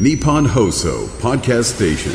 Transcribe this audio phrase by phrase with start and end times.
[0.00, 2.12] Nippon Hoso Podcast Station.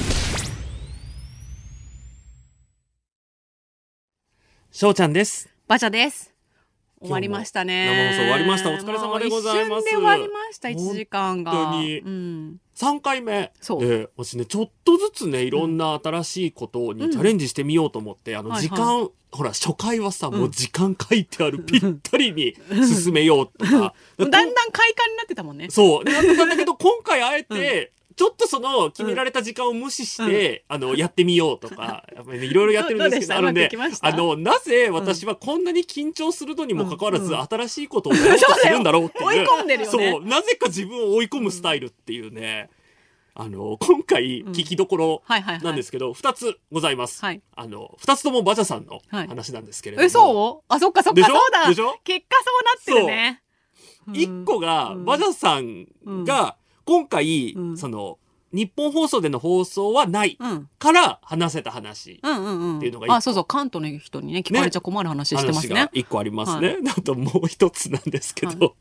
[4.71, 5.48] しょうちゃんです。
[5.68, 6.34] バチャです。
[7.00, 7.86] 終わりましたね。
[7.86, 11.52] 生放送終わりましたお疲れ様でございます一瞬で終わりました、1時間が。
[11.52, 12.58] 本当にうん。
[12.76, 20.34] 3回目そうで私ねちょっとずつねいろんな新しいことにチャレンジしてみようと思って、あのはいはい時間、ほら初回はさ、ん。
[20.34, 23.94] もう時間書いてあるぴったりに進めようとか。
[24.18, 25.70] だんだん快感になってたもんね。
[25.70, 26.05] そう。
[26.05, 32.03] でなってたんだけど 今回あえて、ちょっとその決められた時間を無視して、あのやってみようとか
[32.34, 37.41] いろいろやってるんですけどどうあのねであのなぜ私はこんなに緊張するのにもかかわらず、うん。
[37.41, 39.25] 新しいことをやろうとするんだろうっていう。
[39.28, 40.12] 追い込んでるよね。
[40.12, 40.25] そう。
[40.25, 42.70] なぜか自分を追い込むスタイルっていうね、
[43.40, 45.22] あの今回聞きどころ。
[45.62, 47.23] なんですけど、二つございます。
[47.23, 50.05] はいあの、二つともバジャさんのはい話なんですけれども。
[50.05, 50.66] え、そう？
[50.73, 51.70] あ、そっかそっか、そうだ。
[51.70, 52.00] でしょ？
[52.04, 52.38] 結果
[52.86, 53.44] そうなってるね。
[54.14, 55.86] 一個が、うんバジャさん
[56.26, 56.55] が、
[56.86, 58.18] 今回、うんその、
[58.54, 60.70] 日本放送での放送はないうん。
[60.80, 62.14] から話せた話。
[62.14, 65.89] っていうのがあ、そうそう、関東の人にね、聞かれちゃ困る話してますね。
[65.94, 66.70] 一個ありますね。
[66.70, 68.76] はあともう一つなんですけど、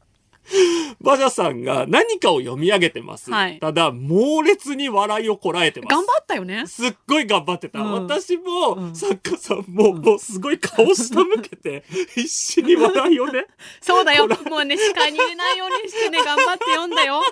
[0.46, 3.30] はバジャさんが何かを読み上げてます。
[3.30, 5.90] はいただ、猛烈に笑いをこらえてます。
[5.90, 6.66] 頑張ったよね。
[6.66, 7.80] すっごい頑張ってた。
[7.80, 13.46] うん私も、うん作家さんも、もうすごい顔下向けて、 必死に笑いをね。
[13.80, 14.26] そうだよ。
[14.28, 17.22] もうね、視界に入れないようにしてね、頑張って読んだよ。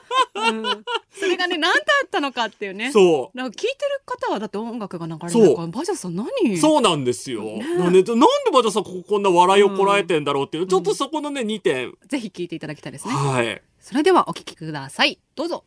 [1.14, 1.20] うん。
[1.20, 2.90] それがね、何だったのかっていうね。
[2.92, 6.28] そなんか聞いてる方はだって音楽が流れるそうから、バジャさん何？
[6.54, 6.58] う。
[6.58, 7.42] そうなんですよ。
[7.42, 11.94] なんで、なんでバジャさんこここんな笑いをこらえてんだろうっていう、ちょっとそこのね、2点。
[12.08, 13.14] ぜひ聞いていただきたいですね。
[13.14, 13.62] はい。
[13.80, 15.18] それではお聞きください。
[15.34, 15.64] どうぞ。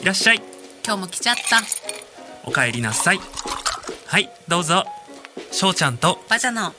[0.00, 0.42] いらっしゃい。
[0.86, 1.60] 今日も来ちゃった。
[2.46, 3.20] お帰りなさい。
[4.06, 4.84] はい、どうぞ。
[5.50, 6.72] しょうちゃんと、バジャの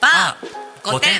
[0.00, 1.10] バー5点。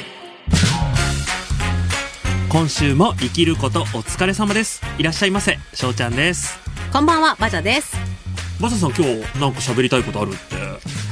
[2.49, 4.83] 今週も生きることお疲れ様です。
[4.99, 5.59] いらっしゃいませ。
[5.75, 6.59] しょうちゃんです。
[6.93, 7.97] こんばんは、バジャです。
[8.61, 10.57] バジャさん今日なんか喋りたいことあるって。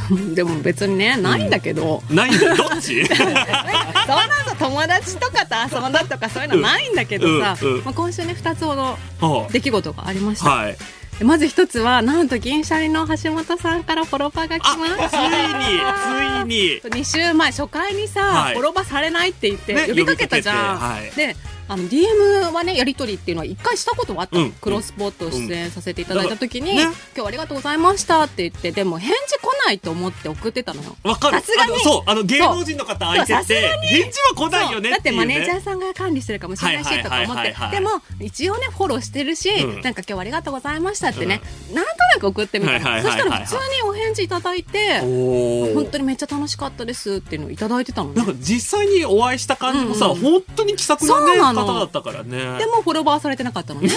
[0.34, 3.06] でも別にね、ないんだけど、ないんだどっち？
[3.08, 10.52] そんなさ、友達とかと遊んだとかそういうのないんだけどさ、うんうんまあ、今週ね、2つほどは出来事がありました。
[10.52, 10.76] あはい。
[11.19, 15.10] でまず一つは、なんと銀シャリの橋本さんからフォロパが来ました。
[15.10, 17.02] ついに、ついに。
[17.02, 21.36] 2週前初回にさ、はいフォロバされないって言ってね呼びかけたじゃん、呼びかけてで
[21.69, 24.36] あの DM はねやり取りっていうのは一回したことはあった。
[24.36, 24.52] の、うん。
[24.52, 26.76] クロスポット出演させていただいた時に、うん。
[26.76, 26.82] ね。
[26.82, 30.97] 今日はありがとうございましたって言ってでも返事来ないと思って送ってたのよ。
[31.02, 31.41] わかる。
[31.41, 31.72] さすがに。
[31.72, 35.12] あのそう、あの芸能人の方相手って、返事は来ないよねだって。
[35.12, 37.54] マネージャーさんが管理してるかもしれないしとか思って。
[37.70, 39.81] でも一応ねフォローしてるし、うん。
[39.82, 41.41] なんか今日はありがとうございましたってね、
[41.72, 48.16] なんとなく送ってみたの、はいはいそしたら普通にお返事いただいて本当にめっちゃ楽しかったですっていうのをいただいてたのね。
[48.16, 50.20] なんか実際にお会いした感じもさ、うんうん。
[50.20, 52.59] 本当に気さくな,、ね、の方だったからね。
[52.59, 53.88] でもフォロバーされてなかったのね。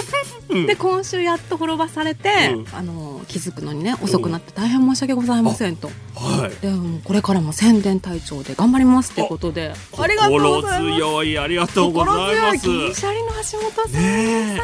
[0.48, 6.62] うんで今週やっとフォロバーされて、うんあの気づくのにね遅くなって大変申し訳ございませんと、はい。
[6.62, 12.58] でもこれからも宣伝隊長で頑張りますってことでありがとうございます心強い、ありがとうございます。
[12.58, 14.60] 心強い銀シャリの橋本さんね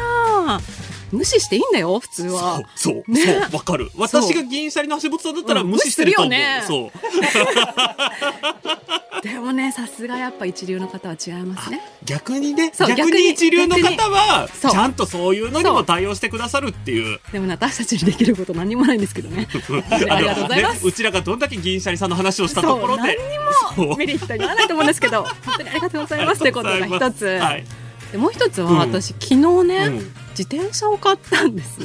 [1.13, 3.91] 無視していいんだよ普通はそう、ねそう、わかる。
[3.97, 6.31] 私が銀シャリの橋本さんだったらうん無視してると思う。
[6.31, 6.91] 無視するよそう。
[9.25, 11.81] でもねさすがやっぱ一流の方は違いますね。
[12.05, 17.19] 逆にね、逆に一流の方は、ちゃんとそういうのにも対応してくださるっていう。
[17.33, 19.49] でもね私たちにできること何もないんですけどね。
[19.89, 23.17] ありがとうございます、ねうちらがどんだけ銀シャリさんの話をしたところで。
[23.77, 25.23] 何にもメリットにならないと思うんですけど。
[25.23, 27.65] 本当にありがとうございますということが一つ、はい。
[28.13, 29.47] でもう一つはうん私、昨日ね、
[29.87, 29.95] うん。
[30.37, 31.79] 自転車を買ったんです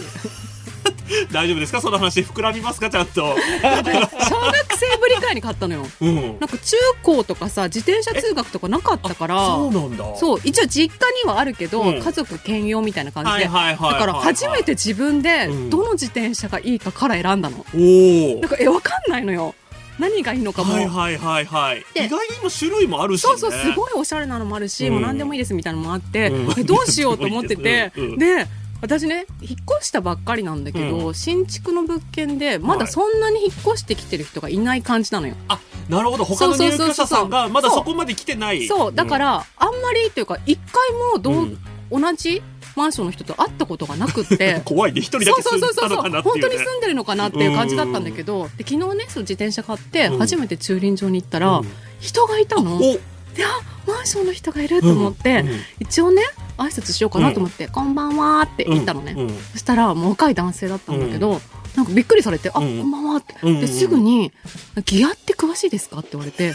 [1.32, 1.82] 大丈夫ですか？
[1.82, 2.22] その話。
[2.22, 2.90] 膨らみますか？
[2.90, 3.22] ちゃんと。
[3.22, 5.86] 小学生ぶりくらいに買ったのよ。
[6.02, 6.16] うん。
[6.16, 10.16] なんか中高とかさ自転車通学とかなかったからそうなんだ。
[10.16, 12.00] そう一応実家にはあるけど、うん。
[12.02, 15.70] 家族兼用みたいな感じで、だから初めて自分でうん。
[15.70, 18.50] どの自転車がいいかから選んだの、おおなん。
[18.50, 19.56] かえわかんないのよ。
[19.98, 21.86] 何がいいのかも、はいはいはいはい。
[21.94, 23.28] で意外にも種類もあるし、ね。
[23.28, 24.94] そうそうすごいおしゃれなのもあるし、うん。
[24.94, 26.52] もう何でもいいですみたいなのもあって、うん。
[26.58, 28.18] えどうしようと思ってて うんうん。
[28.18, 28.48] で
[28.82, 35.60] 私ね引っ越したばっかりなんだけど、う新築の物件でまだそんなに引っ越してきてる人がいない感じなのよ、あ、
[35.90, 36.24] なるほど。
[36.24, 38.68] 他の入居者さんがまだそこまで来てない。
[38.68, 38.94] そう。
[38.94, 41.58] だから、あんまりっていうか一回もどう、うん。
[41.92, 42.44] 同じ
[42.76, 44.62] マンションの人と会ったことがなくって。
[44.66, 45.02] 怖いね。
[45.02, 46.56] 一人だけ住んでたそうそうそうのかなっていう、本当ね。
[46.56, 50.18] に住んでるのかなっていう感じだったんだけど、で昨日ねその自転車買ってうん。
[50.20, 51.72] 初めて駐輪場に行ったら、うん。
[52.00, 53.00] 人がいたの、お、で
[53.44, 55.50] あマンションの人がいると思って、うん。
[55.50, 55.60] うん。
[55.80, 56.22] 一応ね
[56.60, 59.16] 挨拶しようかなと思って「こんばんは」って言ったのね、
[59.54, 61.42] そしたらもう若い男性だったんだけど、
[61.76, 64.32] なんかびっくりされて「あ、うんこんばんは」って、ですぐに
[64.86, 66.54] 「ギアって詳しいですか?」って言われて。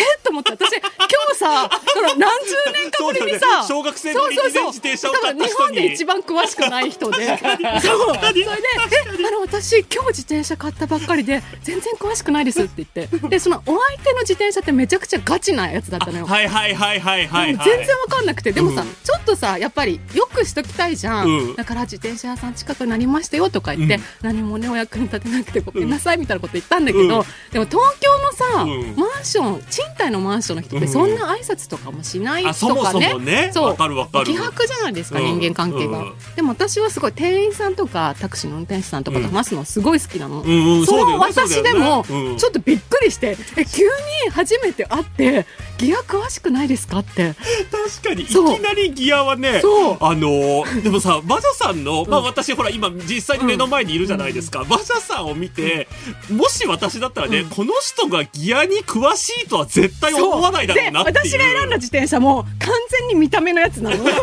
[0.00, 0.02] え？
[0.02, 0.86] っと思って私今
[1.32, 3.68] 日さその何十年かぶりにさ、ね。
[3.68, 5.48] 小学生の時にね自転車を買った人に。
[5.48, 7.38] 日本で一番詳しくない人で。
[7.80, 8.16] そう。
[8.16, 8.40] それで
[9.20, 13.28] 「えあの私今日自転車買ったばっかりで全然詳しくないです」って言って。
[13.28, 16.26] でそのお相手の自転車ってめちゃくちゃガチなやつだったのよ。
[16.26, 17.68] はいはいはいはいはいはい。
[17.68, 18.52] 全然わかんなくて。
[18.52, 18.88] でもさ、うん。
[18.88, 21.56] ちょっとさやっぱりよくしときたいじゃん、うん。
[21.56, 24.02] だから自転車屋さん近くになりましたよとか言って、うん。
[24.22, 27.08] 何もねお役に立てなくてごめんなさいみたいなこと言ったんだけど、うん。
[27.08, 27.24] でも
[27.66, 28.94] 東京のさ、うん。
[28.96, 30.92] マンション賃貸のマンションの人ってうん。
[30.92, 33.50] そんな挨拶とかもしないあそもそとかね、もね。
[33.52, 33.68] そう。
[33.68, 34.26] わかるわかる。
[34.26, 42.04] 希薄じゃないですか、うん人間関係が、うんでも私はすごい店員さんとかタクシーの運転手さんとかと話すのすごい好きなの、うんうんその私でも
[42.36, 45.46] ちょっとびっくりして、え急に初めて会って
[45.78, 47.34] ギア詳しくないですかって。
[47.70, 55.88] 確かにいきなりギアはねあのー でもさ馬車さんの、まあ私ほら今実際に目の前にいるじゃないですか、馬車さんを見て
[56.30, 57.50] もし私だったらね、うん。
[57.50, 63.96] この人がギアに詳しいとは絶対思わないだろうなって私が選んだ自転車も完全に見た目のやつなの。
[64.04, 64.14] 何にも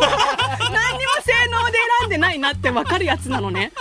[1.24, 3.72] 性能で選んでないなって分かるやつなのね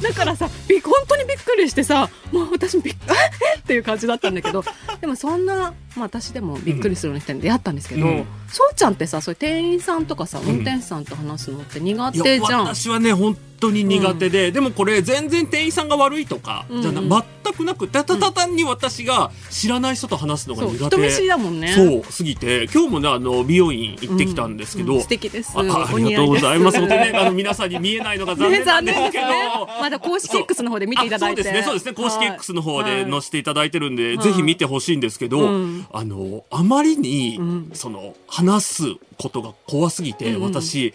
[0.00, 3.12] だからさび本当にびっくりしてさもう私もびっ え？
[3.56, 4.64] えっていう感じだったんだけど
[5.00, 8.24] でもそんな、まあ、私でもびっくりするような人に出会ったんですけど、うん。
[8.48, 16.76] そうちゃんってさそういう店員さんとかさ運転手さんと話すのって苦手じゃん、私はね本当に苦手で、でもこれ全然店員さんが悪いとか、うん。
[16.76, 17.00] うんじゃな
[17.44, 20.96] 全くなくたたた単に私が知らない人と話すのが苦手。
[20.96, 21.72] 人見知りだもんね。
[21.72, 25.00] そうすぎて今日もねあの美容院行ってきたんですけど、うん。
[25.00, 25.52] 素敵です。
[25.54, 26.78] ああおりがとうございます。
[26.78, 29.80] 本当にねあの皆さんに見えないのが残ね念なん残ですけど、 念ですね。
[29.80, 31.40] まだ公式 X の方で見ていただいて。
[31.40, 31.62] あそうですね。
[31.62, 31.92] そうですね。
[31.92, 34.24] 公式 X の方で載せていただいてるんで、はい。
[34.24, 35.86] ぜひ見てほしいんですけど、うん。
[35.92, 37.70] あのあまりに、うん。
[37.72, 38.82] その話す
[39.18, 40.42] ことが怖すぎて、うんうん。
[40.52, 40.94] 私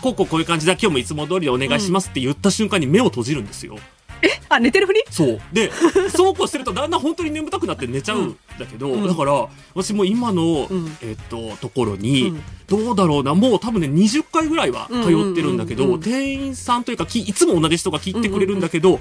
[0.00, 3.76] こうこうこういう感じだ今日もいつも通りでお願いしますって言った瞬間に目を閉じるんですよ。
[4.48, 5.04] あ寝てるふり？
[5.10, 5.40] そう。
[5.52, 5.70] で
[6.10, 9.06] そうこうしてるとだんだん本当に眠たくなって寝ちゃうんだけど、うん。
[9.06, 10.96] だから私も今の、うん。
[11.02, 12.42] えっとところに、うん。
[12.66, 16.02] どうだろうなもう多分ね20回ぐらいは通ってるんだけど、うんうんうん。
[16.02, 18.98] うん店員さんというかきいつも同じ人が聞いてくれるんだけど、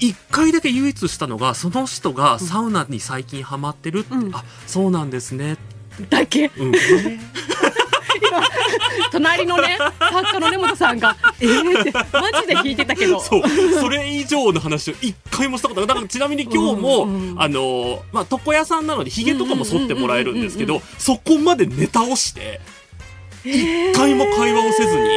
[0.00, 4.36] 1回だけ唯一したのがその人がサウナに最近ハマってるって、うん。
[4.36, 5.56] あそうなんですね、
[6.10, 6.52] だけ？
[6.56, 6.72] うん、
[9.12, 13.20] 隣のね作家の根本さんが「えー」ってマジで聞いてたけど。
[13.20, 13.42] そう
[13.80, 17.42] それ以上の話を一回もしたことないだからちなみに今日も、うんうんうん。
[17.42, 22.60] あのまあ床屋さんなのでひげとかも剃ってもらえるんですけどそこまでネタをして
[23.44, 25.08] 一回も会話をせずに。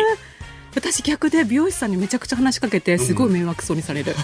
[0.73, 4.21] 私逆で美容師さんにめちゃくちゃ話しかけてすごい迷惑そうにされる、な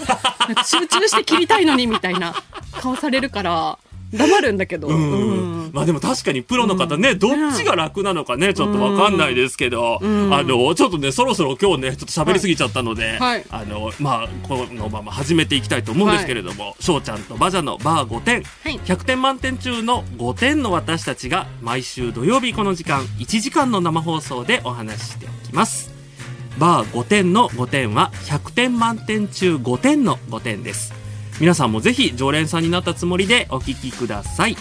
[0.52, 2.34] んか集中して切りたいのにみたいな
[2.72, 3.78] 顔されるから
[4.12, 10.34] 黙るんだけど、まあでも確かにプロの方ね、どっちが楽なのかね、ちょっとわかんないですけど、うん。
[10.34, 13.44] あの、ちょっとね、そろそろ今日ね、ちょっと喋りすぎちゃったので、はい。
[13.50, 18.78] あの、まあ、このまま始めていきたいと思うんですけれども、翔、ちゃんとバジャのバー5点、はい。
[18.78, 25.90] 100点満点中の5点の私たちが毎週土曜日この時間1時間の生放送でお話ししておきます。
[26.58, 30.97] バー5点の5点は100点満点中5点の5点です。
[31.40, 34.56] 皆さんもぜひ常連さんになったつもりでお聞きください。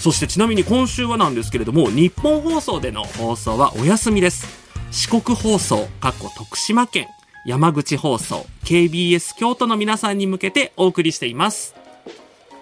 [0.00, 4.46] そしてちなみに今週はなんですけれども、日本放送での放送はお休みです。
[4.90, 7.08] 四国放送、かっこ徳島県、
[7.44, 11.74] 山口放送、KBS 京都の皆さんに向けてお送りしています。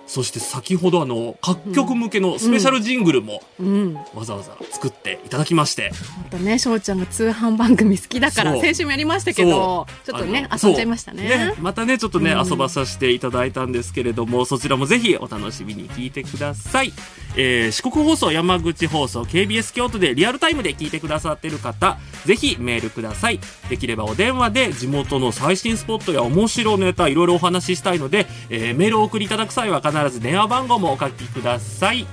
[0.06, 11.52] そして先ほどあの、各局向けのスペシャルジングルもうん、わざわざ作っていただきまして、またね翔ちゃんが通販番組好きだから先週もやりましたけどちょっとね遊んじゃいましたね。
[11.54, 11.64] そう。
[11.64, 12.49] またねちょっとね、うん。
[12.49, 16.92] 遊ばさせていただいたんですけれどもそちらもぜひお楽しみに聞いてください、
[17.37, 23.40] えー四国放送山口放送 KBS 京都でリアルタイムで聞いてくださってる方ぜひメールください。
[23.69, 32.07] できればお電話で地元の最新スポットや面白ネタいろいろお話ししたいので、えーメールをお送りいただく際は必ず電話番号もお書きください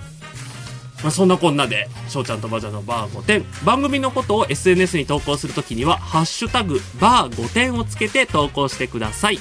[1.03, 3.43] まあ、そんなこんなで、翔ちゃんとバジャのバー5点。
[3.65, 9.39] 番組のことを SNS に投稿するときには、ハッシュタグ、バー5点をつけて投稿してください。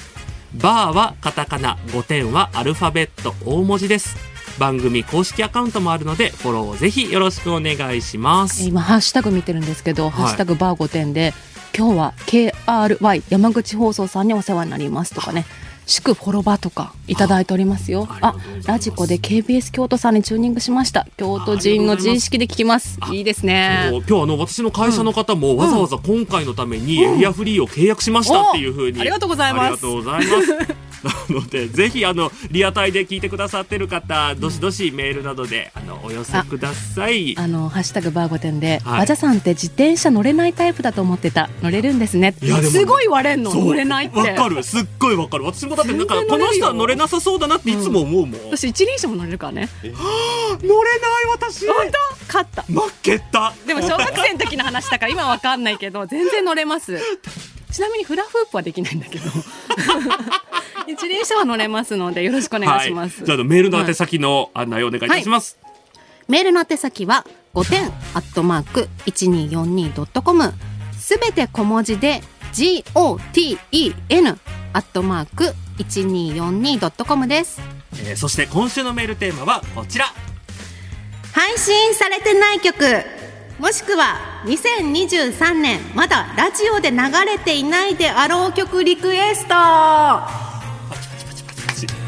[0.54, 4.16] バーはカタカナ、5点はアルファベット大文字です。
[4.58, 8.64] 番組公式アカウントもあるので、フォローをぜひよろしくお願いします。
[8.64, 11.32] 今ハッシュタグ見てるんですけど、ハッシュタグバー5点で
[11.76, 15.46] 今日は KRY 山口放送さんにお世話になりますとかね
[15.92, 18.08] 祝フォロバとかいただいておりますよ。
[18.22, 18.34] あ
[18.66, 21.06] ラジコで KBS 京都さんにチューニングしました。
[21.18, 22.96] 京都人の自意識で聞きます。
[23.00, 23.90] あいいですね。
[24.08, 29.62] 今日あの私の会社の方もわざわざ今回のためにエリアフリーを契約しましたっていうふうに、ありがとうございます。
[29.64, 30.42] ありがとうございま
[30.74, 37.36] すなのでぜひあのリアタイで聞いてくださってる方どしどしメールなどであのお寄せください。
[37.38, 38.98] あのハッシュタグバーゴテンで、はい。
[39.00, 44.18] バジャさんって自転車乗れないタイプだと思ってた乗れるんですねいやでもすごい言われんの乗れないって。
[44.18, 44.62] わかる。
[44.62, 45.44] すっごいわかる。
[45.44, 49.68] 私もだってなんかこの人は乗れなさそうだなっていつも思うもん、乗れない私一輪車も乗れるからね。
[51.42, 51.66] 私。
[51.66, 52.26] 本当？
[52.26, 52.62] 勝った。
[52.62, 53.52] 負けた。
[53.66, 56.98] でも小学生の時の話だから今わかんないけど全然乗れます。
[57.72, 59.30] ちなみにフラフープはできないんだけど
[60.86, 65.58] 一輪車は乗れますのでよろしくお願いします、はい、じゃああのメールの宛先の案内をお願いいたします、
[66.28, 70.52] メールの宛先は5点アットマーク 1242.com
[70.98, 72.22] すべて小文字で
[72.52, 74.38] GOTEN
[74.74, 77.60] アットマーク 1242.com です。
[78.04, 80.06] えーそして今週のメールテーマはこちら。
[81.32, 82.84] 配信されてない曲。
[83.58, 90.51] もしくは2023年まだラジオで流れていないであろう曲リクエスト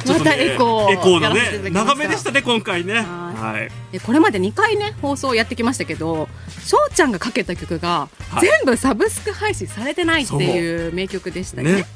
[0.06, 3.00] またエコーエコーのね長めでしたね今回ね。
[3.00, 3.70] ははい。
[3.92, 6.28] えこれまで2回ね放送やってきましたけど
[6.64, 8.40] 翔ちゃんがかけた曲がはい。
[8.40, 11.76] 全部サブスク配信されてないっていう名曲でしたよね。
[11.76, 11.86] ね。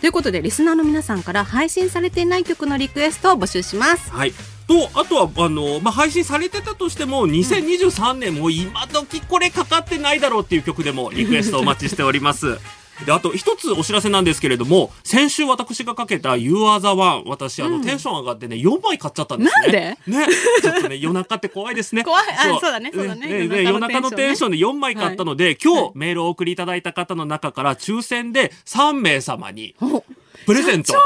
[0.00, 4.10] ということでリスナーの皆さんから配信されていない曲のリクエストを募集します。
[4.10, 4.32] はい。
[4.66, 12.58] とあとはあの、まあ、配信されてたとしても2023年も今時これかかってないだろうっていう曲でもリクエストお待ちしております。
[13.06, 19.98] であと一つお知らせなんですけれども先週私がかけた「You are the one」私あの、テンション上がってね4枚買っちゃったんですね。
[20.06, 20.26] ね。
[20.60, 22.02] ちょっとね夜中って怖いですね。
[22.04, 22.24] 怖い。
[22.30, 22.72] あそう。
[22.72, 23.28] だねそうだね。
[23.44, 30.02] 夜夜中中のテンションで4枚買ったので、今日メールをお送りいただいた方の中から抽選で3名様にお
[30.46, 30.94] プレゼント。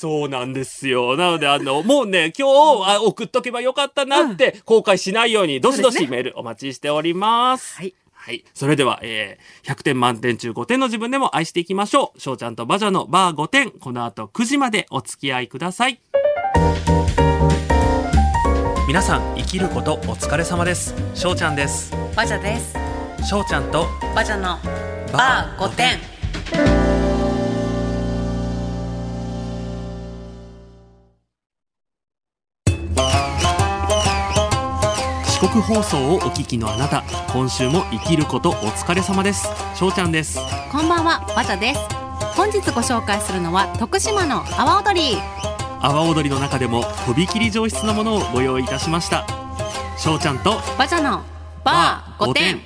[0.00, 1.14] そうなんですよ。
[1.18, 7.76] なので、あの、もうね、今日、あ送っとけばよかったなって、後悔しないように、どしどしメールお待ちしております。
[7.76, 7.92] はい。
[8.14, 8.42] はい。
[8.54, 12.18] それでは、えー、100点満点中5点の自分でも愛していきましょう。
[12.18, 16.00] 翔ちゃんとバジャのバー5点、この後9時までお付き合いください。
[18.88, 20.94] 皆さん、生きることお疲れ様です。
[21.14, 21.92] 翔ちゃんです。
[22.16, 22.74] バジャです。
[23.28, 24.58] 翔ちゃんとバジャの
[25.12, 26.19] バー5点。
[35.40, 40.38] 四国放送をお聞きのあなた今週も生きることお疲れ様です翔ちゃんです
[40.70, 41.80] こんばんは、バジャです。
[42.36, 45.16] 本日ご紹介するのは徳島の阿波踊り。
[45.80, 49.26] 阿波踊りの中でもとびきり上質なものをご用意いたしました
[49.96, 51.22] 翔ちゃんとバジャの
[51.64, 52.60] バー5点。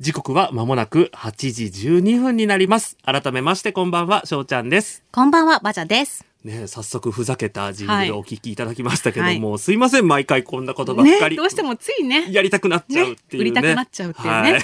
[0.00, 6.33] 時刻は間もなく8時12分になります改めましてこんばんは翔ちゃんですこんばんは、バジャです。
[6.44, 8.08] ね早速ふざけたジングはい。
[8.08, 9.40] ルをお聞きいただきましたけどはい。
[9.40, 12.30] も、すいません毎回こんなことばっかね、り、どうしてもついね。
[12.30, 13.50] やりたくなっちゃうっていうね。
[13.50, 14.30] ね売りたくなっちゃうっていうね。
[14.30, 14.52] はい。
[14.52, 14.62] はい。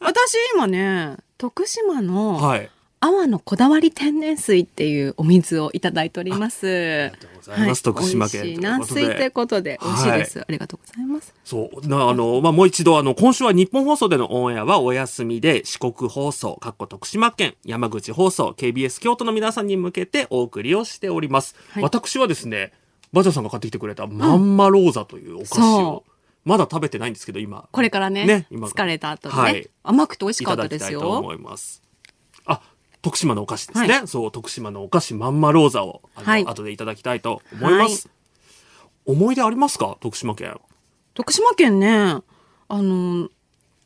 [0.00, 2.70] 私今ね、徳島のはい
[3.00, 6.66] 阿波のこだわり天然水っていうお水をいただいております。
[6.66, 10.40] ありがとうございます徳島県という軟水ということで美味しいです。
[10.40, 11.34] ありがとうございます。
[11.44, 11.86] そう。
[11.86, 21.54] なあの、まあ、もう一度、あの、今週は日本放送でのオンエアはお休みで、四国放送、かっこ徳島県、山口放送、KBS 京都の皆さんに向けてお送りをしております。
[21.70, 22.72] はい私はですね、
[23.12, 31.00] バジャさんが買ってきてくれたまんまローザというお菓子を、そまだ食べてないんですけど、今、これからね、ね今疲れた後でね、はい甘くて美味しいただきかったですよ。
[31.00, 31.85] たいと思います。
[33.06, 34.02] あ、徳島のお菓子ですね。
[34.06, 38.08] そう、徳島のお菓子まんまローザを、あの、はい後でいただきたいと思います。
[39.04, 39.96] 思い出ありますか？
[40.00, 40.58] 徳島県。
[41.14, 42.22] 徳島県ね、あ
[42.82, 43.28] の、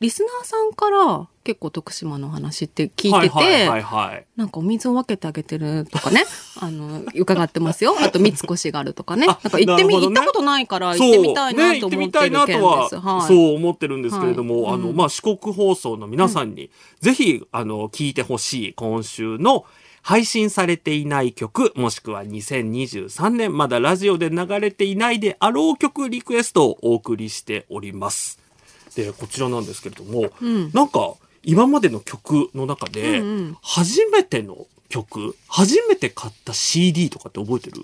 [0.01, 4.25] リスナーさんから結構徳島の話って聞いてて、はいはいはいはい。
[4.35, 6.25] なんかお水を分けてあげてるとかね、
[6.59, 7.95] あの、伺ってますよ。
[7.99, 9.27] あと、三越があるとかね。
[9.27, 13.27] なあんか行ってみ、ね行ったことないから行ってみたいなと思ってるね、行ってみたいな県とは、い。
[13.27, 19.65] そう思ってるんですけれども、あの、はいうんまあ、四国放送の皆さんに、ぜひ、あの、聞いてほしい今週の
[20.01, 28.40] 配信されていない曲、もしくは2023年まだラジオで流れていないであろう曲リクエストをお送りしております。
[28.95, 30.71] で、こちらなんですけれども、うん。
[30.73, 37.81] なんか、今までの曲の中でうんうん、初めての曲、初めて買った CD とかって覚えてる？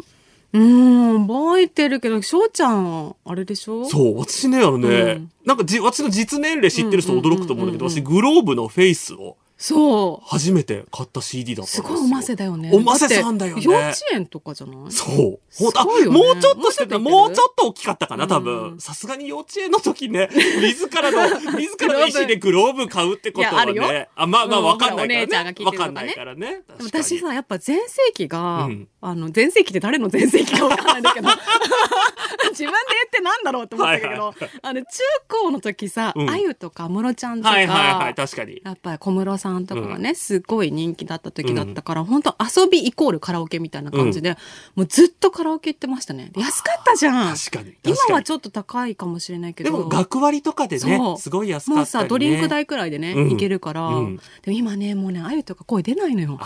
[0.54, 3.86] うーん、覚えてるけど、翔ちゃん、あれでしょ？
[3.86, 5.32] そう、私ね、あのね、うん。
[5.46, 7.92] なんかじ、私の実年齢知ってる人驚くと思うんだけど、うん。
[7.92, 10.28] うんうんうん私、グローブのフェイスをそう。
[10.30, 11.84] 初めて買った CD だったんですよ。
[11.84, 12.72] すごいおませだよね。
[12.74, 14.92] おませさんだよねって幼稚園とかじゃない？
[14.92, 15.40] そう。
[15.58, 17.26] ほんとあ、すごいよねもうちょっとしてた、もうちょっといける？
[17.26, 18.76] もうちょっと大きかったかな、多う分。
[18.76, 20.30] んさすがに幼稚園の時ね、
[20.62, 23.88] 自らの、自らの意思でグローブ買うってことはいやあるよ。
[23.92, 25.16] ねあ、まあまあうんわかんないからね。
[25.16, 26.62] お姉ちゃんが聞いてるとかねわかんないからね。
[26.68, 31.30] 確かに私さ、やっぱ全盛期が、うんああの、全盛期って誰の全盛期かわかんないんだけど、
[32.52, 34.86] 自分で言ってなんだろうって思ったけど、はいはあの、中
[35.28, 38.62] 高の時さ、うんあゆとか、ムロちゃんとか、はいはいはい、確かに。
[38.64, 44.38] やっぱり小室さんとかがね、すごい人気だった時だったから、本当遊びイコールカラオケみたいな感じで、
[44.76, 46.30] もうずっとカラオケ行ってましたね。
[46.34, 47.36] で安かったじゃん。
[47.36, 47.76] 確かに。
[47.84, 49.72] 今はちょっと高いかもしれないけど。
[49.72, 51.78] でも、学割とかでねすごい安かったり、ね。
[51.78, 56.40] もうさ、ドリンク代くらいでね、うんいけるから、うんでも今ね、もうね、あゆとか声出ないのよ。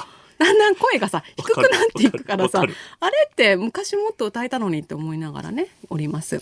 [0.44, 2.74] だんだん声がさ、低くなっていくからさあれ
[3.32, 6.42] って昔もっと歌えたのにって思いながらね、おります。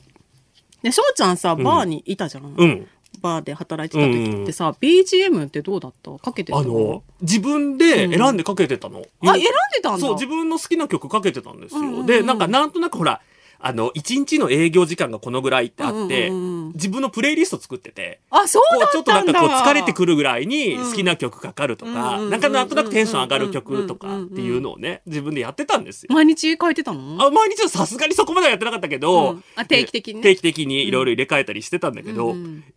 [0.81, 2.53] で、翔ちゃんさ、バーにいたじゃん。
[2.57, 2.87] うん。
[3.21, 6.17] バーで働いてた時ってさ、BGM ってどうだった？
[6.19, 8.99] かけてたあの、自分で選んでかけてたの。
[8.99, 9.99] あ、選んでたんだ。
[9.99, 11.81] そう、自分の好きな曲かけてたんですよ。
[11.81, 13.19] うんうんうんで、なんかなんとなくほら、
[13.61, 16.29] あの、一日の営業時間がこのぐらいってあって、
[16.75, 19.11] 自分のプレイリスト作ってて、あ、そうこうちょっと。
[19.11, 26.13] なんかこう疲れてくるぐらいに好きな曲かかるとか、なんかなんとなくテンション上がる曲とかっていうのをね、自分でやってたんですよ。
[26.13, 27.21] 毎日書いてたの？
[27.21, 29.43] あ毎日はさすがにそこまではやってなかったけど、うん。
[29.55, 30.15] あ定期的に？
[30.15, 32.35] ね定期的にいろいろ入れ替えたりしてたんだけど、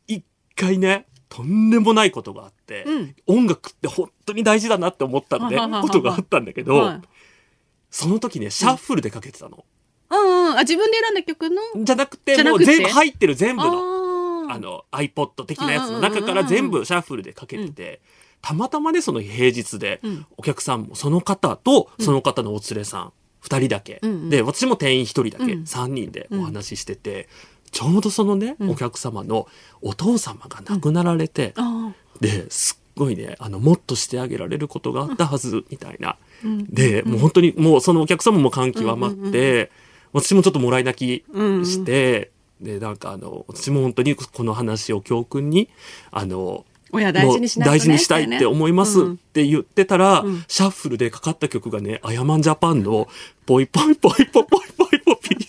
[0.08, 0.24] 一
[0.56, 3.14] 回ね、とんでもないことがあって、うん。
[3.26, 7.00] 音楽って本当に大事だなって思ったんで、ことがあったんだけど、はい。
[7.90, 9.64] その時ね、シャッフルでかけてたの。
[10.12, 10.56] うんうん。
[10.56, 11.84] あ、自分で選んだ曲の？
[11.84, 12.64] じゃなくて、もうじゃなくて？
[12.64, 18.00] 全部入ってる全部の、ああの、iPod 的なやつの中から全部シャッフルでかけてて、
[18.42, 24.30] たまたまね、その平日でうん、お客さんもその方と、その方のお連れさん、二人だけ、うんうん。
[24.30, 25.66] で、私も店員一人だけ、うん。
[25.66, 27.28] 三人でお話ししてて、
[27.70, 28.70] ちょうどそのね、うん。
[28.70, 29.48] お客様の
[29.80, 36.18] お父様が亡くなられて、あで、すっごいね、あの、もっとしてあげられることがあったはず、みたいな。
[36.44, 36.64] うん。
[36.66, 39.70] で、もう本当に、もうそのお客様も感極まって、
[40.12, 41.24] 私もちょっともらい泣き
[41.66, 45.68] して、で、なんかあの、私も本当にこの話を教訓に、
[46.10, 49.16] あの、親大事にしないとね大事にしたいって思いますっうん。
[49.16, 50.44] て言ってたら、うん。
[50.46, 53.08] シャッフルでかかった曲がね、アヤマンジャパンの、
[53.46, 55.01] ポイポイポイポイポイポイポピ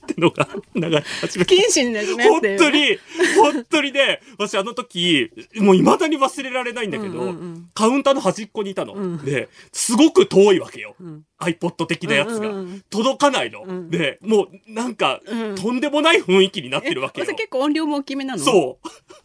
[0.03, 1.55] ってのが流れ始めて。
[1.55, 2.97] 謹慎ですね本当に、
[3.37, 8.93] 本当にね、私あの時、もう未だに忘れられないんだけど、うんうんうんカウンターの端っこにいたの。
[8.93, 10.95] うんで、すごく遠いわけよ。
[11.01, 12.49] ん iPod 的なやつが。
[12.49, 13.65] うんうんうん届かないの。
[13.65, 17.27] んで、もうなんか、うんとんでもない雰囲気になってるわけよ。
[17.27, 18.43] 結構音量も大きめなの？
[18.43, 18.79] そ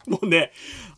[0.07, 0.09] う。
[0.09, 0.51] もうね、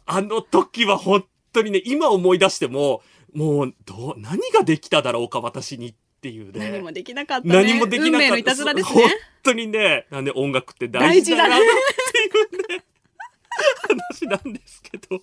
[0.05, 3.01] あの時は本当にね、今思い出しても、
[3.33, 6.71] もう、どう、何ができただろうか、私にっていうね。
[6.71, 7.53] 何もできなかったね。
[7.53, 8.27] 何もできなかった。
[8.27, 9.15] 運命のいたずらです本ね。
[9.43, 12.83] 当にね、なんで音楽って大事だなっていうね、
[14.11, 15.21] 話なんですけど。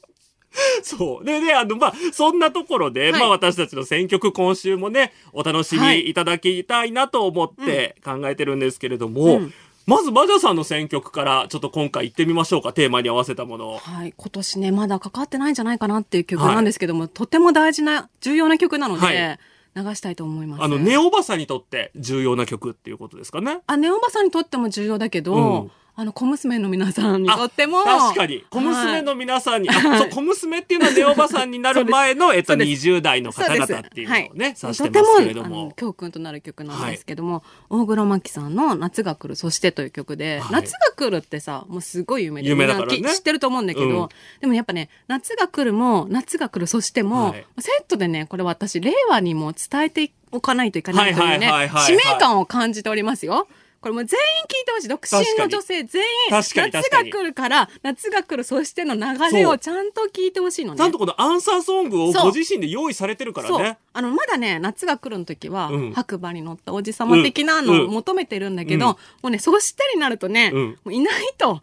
[0.82, 1.24] そう。
[1.24, 9.54] でね、あの、まあ、そんなところで、はいまあ、私たちの選曲今週もね、お楽しみいただきたいなと思って考えてるんですけれども、うん
[9.86, 12.74] まず、バジャさんの選曲から、ちょっと今回行ってみましょうか。
[12.74, 13.78] テーマに合わせたものを。
[13.78, 14.12] はい。
[14.14, 19.38] 今年ね、まだかかってないんじゃないかなっていう曲なんですけども、とても大事な、重要な曲なので、はい
[19.82, 20.62] 流したいと思います。
[20.62, 23.60] あの、ネオバサにとって重要な曲っていうことですかね。
[23.66, 27.82] あ、ネオバさんにとっても重要だけど、うんあの、小娘の皆さんにとっても。
[27.82, 28.44] 確かに。
[28.50, 32.86] 小娘の皆さんに、あ、そう、 小娘っていうのはネオバさんになる前の、えっと、そうです。
[32.86, 35.72] 20代の方々っていうのをね、指してますけれどとてもあのも。
[35.72, 40.52] 教訓となる曲なんですけども、大黒摩季さんの夏が来る、そしてという曲で、はい。
[40.52, 43.02] 夏が来るってさ、もうすごい有名で、有名だからね。
[43.12, 44.08] 知ってると思うんだけど、うん。
[44.40, 47.44] でもやっぱね、夏が来るも、夏が来る、そしても、はい。
[47.58, 53.48] セットでね、これ私、令和にも伝えておかないといけないというねはいはいはいはい、使命感を感じておりますよ。
[53.80, 54.88] これもう全員聞いてほしい。
[54.88, 56.68] 独身の女性全員、夏が
[57.04, 60.78] 来るから、夏が来る、そしての流れをちゃんと聞いてほしいのね。
[60.78, 63.78] ちゃんとこのアンサーソングをご自身で用意されてるからね。。
[63.92, 71.60] あの、まだね、夏が来るの時は、うん白馬に乗ったおじさま的なのうんを求めてるんだけど、うんもうね、そしてになるとね、うんもういないと。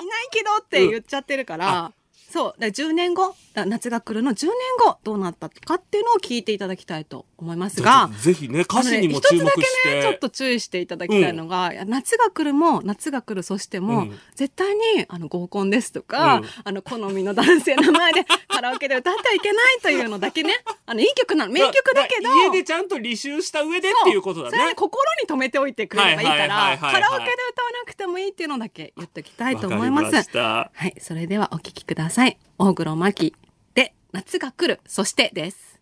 [0.00, 1.92] いないけどって言っちゃってるから、
[2.30, 2.60] そう。
[2.60, 4.54] だから10年後、夏が来るの10年
[4.86, 10.18] 後、どうなったかっていうのを聞いていただきたいと思いますが、ぜひね、歌詞にも注目しあのね一つだけね、ちょって。
[10.18, 20.54] と注意していただきたいのが、夏が来るも、夏が来る、そしても、うん絶対に、あの、合コンですとか、うんあの、好みの男性の前で カラオケで歌ってはいけないというのだけね、
[20.86, 24.74] あの、いい曲なの、名曲だけど、家でちゃんと履修した上でっていうことだねそれ。
[24.74, 30.04] 心に留めておいてくれればいいから、カラオケで歌わなくてもいいっていうのだけ言っておきたいと思います。
[30.04, 30.70] わかりました。
[30.72, 32.38] はい、それではお聴きください。
[32.58, 33.34] 大黒摩季
[33.74, 35.77] で、夏が来る、そしてです。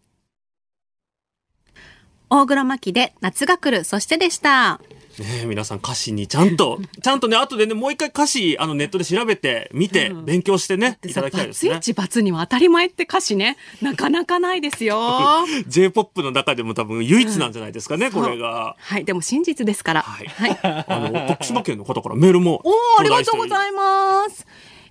[2.29, 4.81] 大黒摩季で、夏が来る、そしてでした。
[5.19, 11.71] ねえ皆さん歌詞にちゃんと、 ちゃんとね、後でね、もう一回歌詞、あの、ネットで調べて、見て、うん勉強してね、いただきたいですね。
[11.71, 15.47] バツイチバツには当たり前って歌詞ね、なかなかないですよ。
[15.69, 18.77] J-POP の中でも多分唯一なんじゃないですかね、そうこれが。
[18.79, 20.03] はい、でも真実ですから。
[20.03, 20.59] はいはい。
[20.63, 22.61] あの、徳島県の方からメールも。
[22.65, 24.47] おー、ありがとうごいざいます。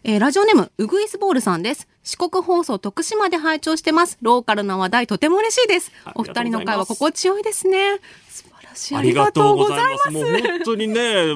[0.08, 1.88] えーラジオネーム、ウグイスボールさんです。
[2.04, 4.20] 四国放送徳島で拝聴してます。
[4.22, 6.12] ローカルな話題とても嬉しいですあ。
[6.14, 8.00] お二人の会話心地よいですね。
[8.30, 8.96] 素晴らしい。
[8.96, 10.12] ありがとうございます。
[10.12, 11.36] もう本当にね、や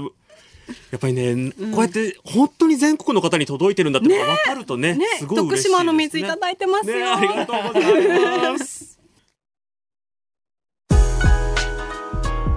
[0.98, 5.74] っぱりね、こうやって本当に全国の方に届いてるんだって分かるとね、ねすごい嬉しいです、ね。
[5.74, 9.00] 徳島の水いただいてますよね、ありがとうございます。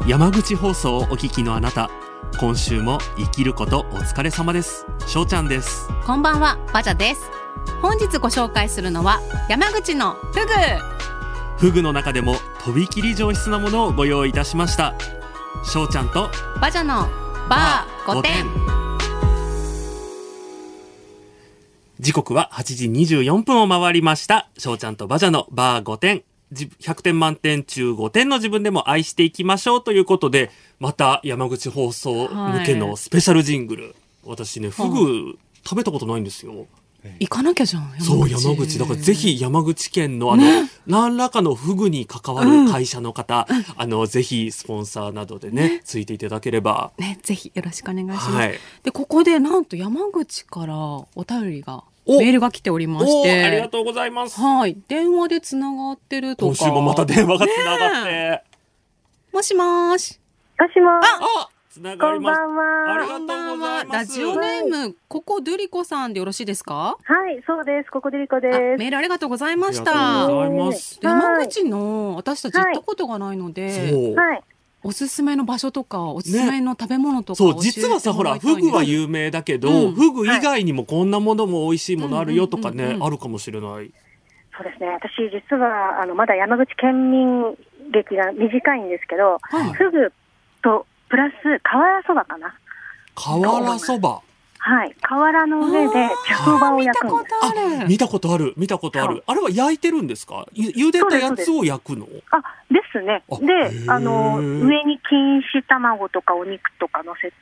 [0.07, 1.91] 山口放送をお聞きのあなた、
[2.39, 4.85] 今週も生きることお疲れ様です。
[5.07, 5.89] しょうちゃんです。
[6.05, 7.31] こんばんは、バジャです。
[7.81, 10.53] 本日ご紹介するのは、山口のフグ。
[11.59, 14.95] フグの中でもとびきり上質なものをご用意いたしました。
[15.65, 17.09] しょうちゃんとバジャの
[17.49, 18.47] バー5点。
[22.01, 24.49] 時刻は8時24分を回りました。
[24.59, 26.25] しょうちゃんとバジャのバー5点。
[26.53, 33.95] じ100点満点中5点の自分でも愛していきましょうということで、また山口放送向けのスペシャルジングル。
[34.25, 36.67] 私ね、フグ食べたことないんですよ。
[37.19, 37.93] 行かなきゃじゃん。
[38.01, 38.79] そう、山口。
[38.79, 40.45] だからぜひ山口県のあの、
[40.87, 46.93] 何らかのフグに関わる会社の方、あの、ぜひスポンサーなどでね、ついていただければ。
[46.99, 48.31] ね、ぜひよろしくお願いします。
[48.31, 48.55] はい。
[48.85, 53.69] で、ここでなんと山口からお便りが、おメールが来ておりましおーありがて。
[53.71, 54.41] とうございます。
[54.41, 54.77] はい。
[54.89, 56.57] 電話でつながってるとか。
[56.57, 58.43] 今週もまた電話がつながって。
[59.33, 60.19] もしもーし。
[60.59, 62.41] もしもあつながります。
[62.41, 63.93] こんばんはありがとうございます。
[63.93, 66.99] ラジオネーム、ここドゥリコさんでよろしいですか？
[67.03, 67.91] はい、そうです。
[67.91, 68.59] ここでりこであす。
[68.79, 70.29] メールありがとうございましありがとうた。
[70.35, 71.01] ございます。
[71.01, 74.15] で山口の私たち行ったことがないので、そう。
[74.15, 74.43] はい。
[74.85, 83.93] おすすめの場所とか、おすすめの食べ物とか、そう、実はさ、ほら、フグは有名だけど、うんフグ以外にもこんなものも美味しいものあるよとかねうんうんうんう、んあるかもしれない。
[84.57, 84.89] そうですね。
[84.89, 87.57] 私、実は、あの、まだ山口県民
[87.91, 90.13] 歴が短いんですけど、はいフグ
[90.63, 92.55] と、プラス、瓦そばかな。
[93.15, 94.21] 瓦そば。
[94.65, 94.95] はい。
[95.03, 97.29] 瓦の上で茶そばを焼くんです。
[97.29, 97.89] 見たことある。
[97.89, 99.25] 見たことある、見たことある。
[99.27, 100.47] あれは焼いてるんですか？
[100.53, 102.07] ゆ茹でたやつを焼くの？
[102.31, 102.39] あ、
[102.71, 103.25] ですね。
[103.41, 107.35] で、ーあの、上に錦糸卵とかお肉とか乗せて、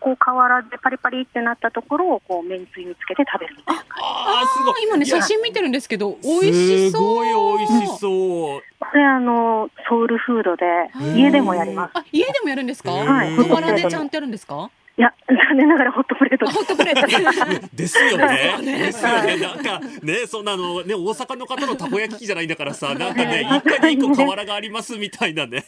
[0.00, 3.82] こう、瓦でパリパリってなったところを、こう、めんつゆにつけて食べるみたいな。
[4.00, 4.82] あー、すごい。
[4.82, 7.00] 今ね、写真見てるんですけど、美味しそう。
[7.24, 8.62] すごい美味しそう。
[8.80, 11.92] これ、あの、ソウルフードでー、家でもやります。
[11.94, 12.90] あ、家でもやるんですか？
[12.90, 14.68] はい小腹でちゃんとやるんですか？
[14.98, 16.58] いや、残念ながらホットプレートあ、です。
[16.58, 17.68] ホットプレートで。
[17.74, 18.58] ですよね。
[18.62, 19.36] ですよね。
[19.38, 25.64] なんか、ね、そんなの、ね、大阪の方のたこ焼き器じゃないんだからさ、なんかね、一家に一個瓦がありますみたいなね。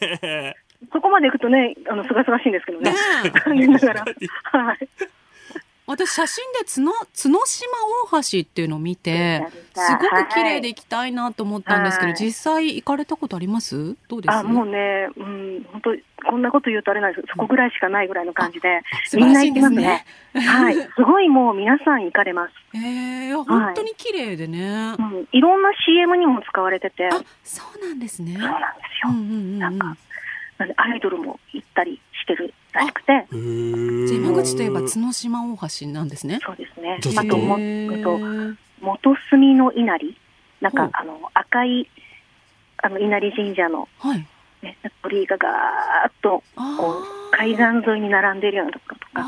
[0.93, 2.91] そこまで行くとね、あの、すがすがしいんですけどね。
[2.91, 2.97] ね
[3.45, 4.05] 残念ながら。
[4.53, 4.89] はい。
[5.87, 7.69] 私写真で角角島
[8.11, 12.17] 大橋っていうのを見てすごく綺麗で行きたいなと思ったんですけど、はい。
[12.19, 13.95] 実際行かれたことあります？
[14.09, 14.33] どうです？
[14.33, 15.91] あ、もうね、うん、本当
[16.31, 17.21] こんなこと言うとあれなんです。
[17.21, 20.07] けど、そこぐらいしかないぐらいの感じで、素晴らしいですみんな行ね。
[20.33, 20.41] き。
[20.41, 20.75] はい。
[20.97, 22.53] すごいもう皆さん行かれます。
[22.75, 23.29] えー、い。
[23.29, 25.29] や本当に綺麗でね、うん。
[25.33, 27.11] いろんな CM にも使われてて、あ
[27.43, 28.33] そうなんですね。
[28.33, 29.11] そうなんですよ。
[29.11, 29.59] うんうんうんうん。
[29.59, 29.97] なんか
[30.77, 36.41] アイドルも行ったりしてるらしくて、じゃあ山口といえば角島大橋なんですね。
[36.45, 36.99] そうですね。
[37.17, 37.57] ああとも、
[38.03, 38.19] と
[38.81, 40.17] 元住の稲荷、
[40.61, 41.89] なんかあの、赤い、
[42.79, 44.27] あの、稲荷神社の、はい。
[44.63, 47.37] ね、鳥居がガーッと、あこう、ー。
[47.37, 49.23] 海岸沿いに並んでいるようなところとか、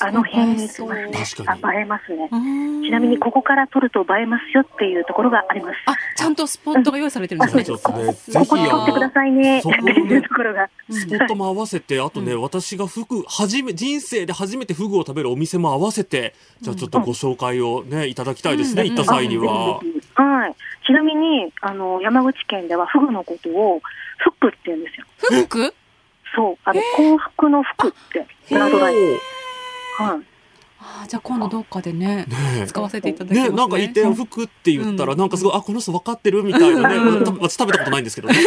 [0.00, 1.46] あの辺にすごい行きますね。
[1.48, 2.28] あ、映えますね。
[2.30, 5.76] うんちなみに、ここから撮ると映えますよっていうところがあります。
[5.86, 9.60] あちゃんとスポットが用意されてるんですねちょっとね、ぜここに撮ってくださいね。
[9.62, 10.68] そこっていうところが。
[10.90, 19.76] スポットも合わせて、あとね、私がフグ、初め、人生で初めてフグを食べるお店も合わせて、じゃあちょっとご紹介をね、いただきたいですね、うん行った際には。
[20.14, 20.54] はい。
[20.86, 23.80] ちなみに、あの、山口県ではフグのことを、
[24.18, 25.06] フクって言うんですよ。
[25.18, 25.74] フック？
[26.34, 26.58] そう。
[26.64, 29.18] あの、幸福の福って、ガードライン。
[29.98, 30.20] はい。
[30.84, 32.26] あーじゃあ今度どっかでね
[32.58, 36.96] ね使わせていただきますねね、なんか一点服って言ったら、うんなんかすごい、あ、この人分かってるみたいなね。
[36.96, 38.34] うんた私食べたことないんですけどね。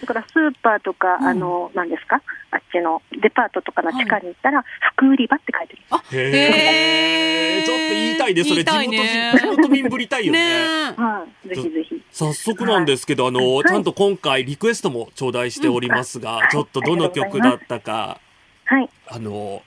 [0.00, 2.20] だからスーパーとか、うんあの、なんですか？
[2.50, 4.64] あっちのデパートとかの地下に行ったら、
[4.96, 5.82] 服売り場って書いてる。
[5.90, 7.64] あへえ。
[7.64, 8.64] ちょっと言いたいね、それ。
[8.64, 10.38] 地ね元、地元民ぶりたいよね。
[10.38, 11.48] ねえはい。
[11.48, 12.02] ぜひぜひ。
[12.10, 18.20] 早速なんですけど、あの、はいちゃんと今回リクエストも頂戴しておりますが、うんちょっとどの曲だったか、
[18.66, 18.88] はい。
[19.08, 19.62] あの、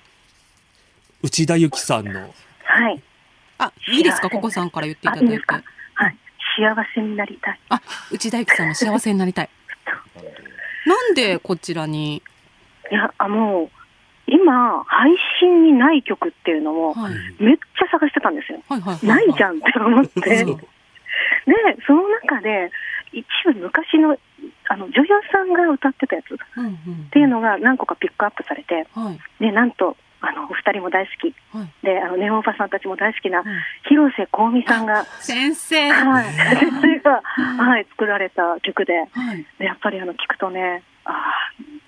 [1.23, 2.33] 内田有紀さんの、
[2.63, 3.01] はい。
[3.57, 4.29] あいいですか？
[4.29, 5.62] ココさんから言っていあ、ただいていいですか？
[5.95, 6.17] はい。
[6.57, 7.59] 幸せになりたい。
[7.69, 7.81] あ
[8.12, 9.49] 内田有紀さんの幸せになりたい
[10.85, 12.21] なんでこちらに？
[12.91, 13.69] いや、あの、
[14.27, 18.62] 今、配信にない曲っていうのを、はいめっちゃ探してたんですよ。
[18.67, 20.21] はいはいはいないじゃんって思って。
[20.21, 20.55] で
[21.85, 22.71] その中で、
[23.12, 24.17] 一部昔の、
[24.69, 26.34] あの、女優さんが歌ってたやつ。
[26.34, 27.10] っうんうん。
[27.12, 29.19] ていうのが何個かピックアップされて、はい。
[29.43, 31.71] で、なんと、あのお二人も大好き、はい。
[31.82, 33.41] であのネオンパさんたちも大好きな、
[33.88, 35.91] 広瀬香美さんが、先生。
[35.91, 39.45] はい、先生が、はい、作られた曲で、はい。
[39.58, 41.13] でやっぱりあの聞くとね、ああ、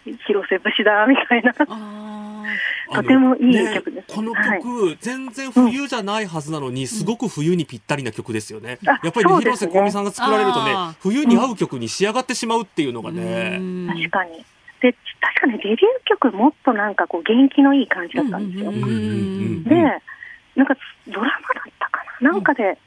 [0.04, 8.80] 広瀬節だみたいな、あとてもいいね曲ですこのはい曲、全然冬じゃないはずなのに、すごく冬にぴったりな曲ですよね。
[8.86, 13.12] あやっぱりね、ね広瀬香美さんが作られるとね冬に合う曲に仕上がってしまうっていうのがあ。
[13.12, 13.60] ね。
[13.88, 14.44] 確かに。
[14.82, 18.72] で、確かにデビュー曲もっとなんかこう元気のいい感じだったんですよ。
[18.72, 19.76] うんうんうんうんで、
[20.56, 20.76] なんか
[21.08, 22.78] ドラマだったかななんかで、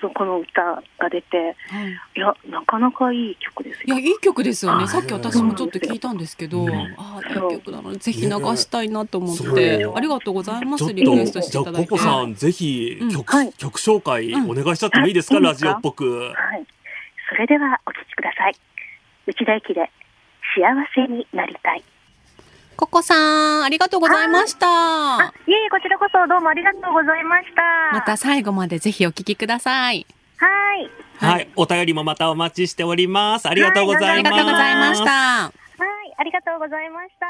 [0.00, 1.36] そうこの歌が出て、
[1.68, 3.84] はいいや、なかなかいい曲ですよ。
[3.86, 4.84] いや、いい曲ですよね。
[4.84, 10.92] あさっき私もちょっと聞いたんですけど、うんああ、いい曲なので、ぜひ流したいなと思っねて、ありがとうございます。
[10.92, 11.88] リクエストしていただいて。
[11.88, 16.32] ココさん、ぜひうん曲、はい曲紹介うんお願いしちゃってもいいですか、はいラジオっぽく。
[16.34, 16.66] はい。
[17.28, 18.54] それではお聴きください。
[19.26, 19.90] 内田有紀で
[20.56, 21.84] 幸せになりたい。
[22.80, 23.14] ココさ
[23.58, 24.66] ん、ありがとうございました。
[24.66, 27.62] あ、いえいえ、こちらこそどうもありがとうございました。
[27.92, 30.06] また最後までぜひお聞きください。
[30.38, 30.90] はい。
[31.18, 31.50] はい。
[31.56, 33.46] お便りもまたお待ちしております。
[33.50, 34.32] ありがとうござありいます。
[34.32, 35.10] がとうございました。
[35.10, 35.52] はい、
[36.16, 37.26] ありがとうございました。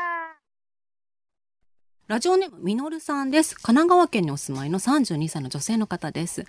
[2.07, 3.57] ラジオネームみのるさんです。
[3.57, 6.45] 神奈川県にお住まいの32歳の女性の方です。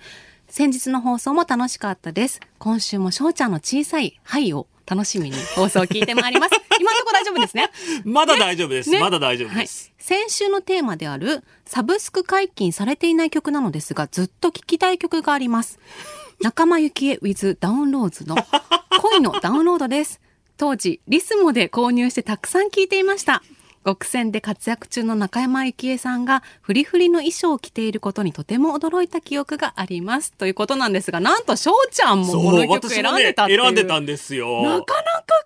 [0.46, 2.38] 先日の放送も楽しかったです。
[2.60, 6.54] 今週も翔ちゃんの小さいはいを楽しみに放送を聞いてまいります。
[6.80, 7.70] 今のところ大丈夫ですね？
[8.04, 8.90] まだ大丈夫です。
[8.90, 9.00] ね？
[9.00, 9.92] まだ大丈夫はいです。。
[9.98, 15.78] 先週のテーマであるサブスク解禁されていない曲なのですが、ずっと聴きたい曲があります。
[16.40, 18.36] 仲間由紀恵 with ダウンローズの
[19.00, 20.20] 恋のダウンロードです。
[20.56, 23.42] 当時、リスモで購入してたくさん聴いていました。
[23.84, 30.32] 極戦で活躍中の中山由紀恵さんがフリフリの衣装を着ていることにとても驚いた記憶があります。
[30.32, 33.60] ということなんですが、なんと翔ちゃんもこの曲選んでたっていう。
[33.62, 34.62] 選んでたんですよ。
[34.62, 34.86] なかなか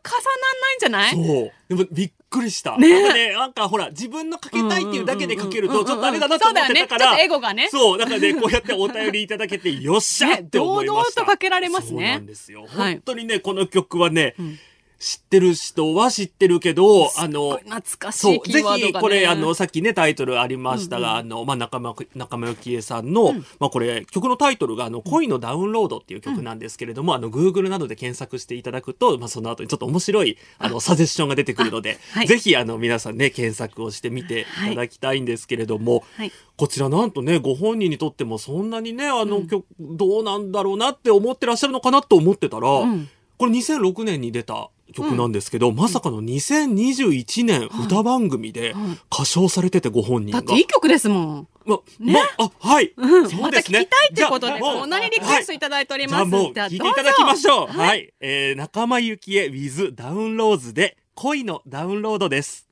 [0.05, 1.14] 重なんないんじゃない？
[1.14, 1.53] そう。
[1.68, 2.72] でもびっくりした。
[2.72, 7.07] なんかね、なんかほら、自分のかけたいっていうだけでかけると、ちょっとあれだなと思ってたから。
[7.07, 7.99] そうだよねちょっとエゴがねそう。
[7.99, 11.22] だからね、こうやってお便りいただけて、よっしゃって思いました。
[11.22, 12.66] ね堂々とかけられますねそうなんですよ。
[12.68, 14.59] はい本当にね、この曲はね、ん
[14.98, 18.92] 知ってる人は知ってるけど、あの、懐かしい、キぜーワードが、ね。
[18.92, 32.26] ひ、これ、あの、さっきね、タイトルありましたが、あの、まあ、中間、中間由紀恵さんの、まあ、これ、曲のタイトルが、あの、恋のダウンロードっていう曲なんですけれども、あの、Google などで検索していただくと、まあ、その後にちょっと面白い、あの、サジェッションが出てくるので、 はい。
[32.26, 36.32] ぜひ、あの、皆さんね、検索をしてみていただきたいんですけれども、はい。
[36.56, 43.09] こちらなんとね、ご本人にとってもそんなにね、あの曲、どうなんだろうなって思ってらっしゃるのかなと思ってたら、ん。
[43.38, 48.75] これ2006年に出た曲なんですけど、まさかの2021年歌番組で
[49.12, 50.40] 歌唱されててご本人が。
[50.40, 51.49] だっていい曲ですもん。
[51.64, 52.92] ま、ま、あ、はい。
[52.96, 53.29] うん。
[53.29, 53.81] そうですね。
[53.81, 56.31] また聞きたいってことで、こんなにリクエストいただいております。
[56.31, 57.66] じゃあもう聞いていただきましょう。
[57.66, 58.12] どぞはい。
[58.20, 62.68] えー、仲間由紀恵 with ダウンローズで恋のダウンロードです。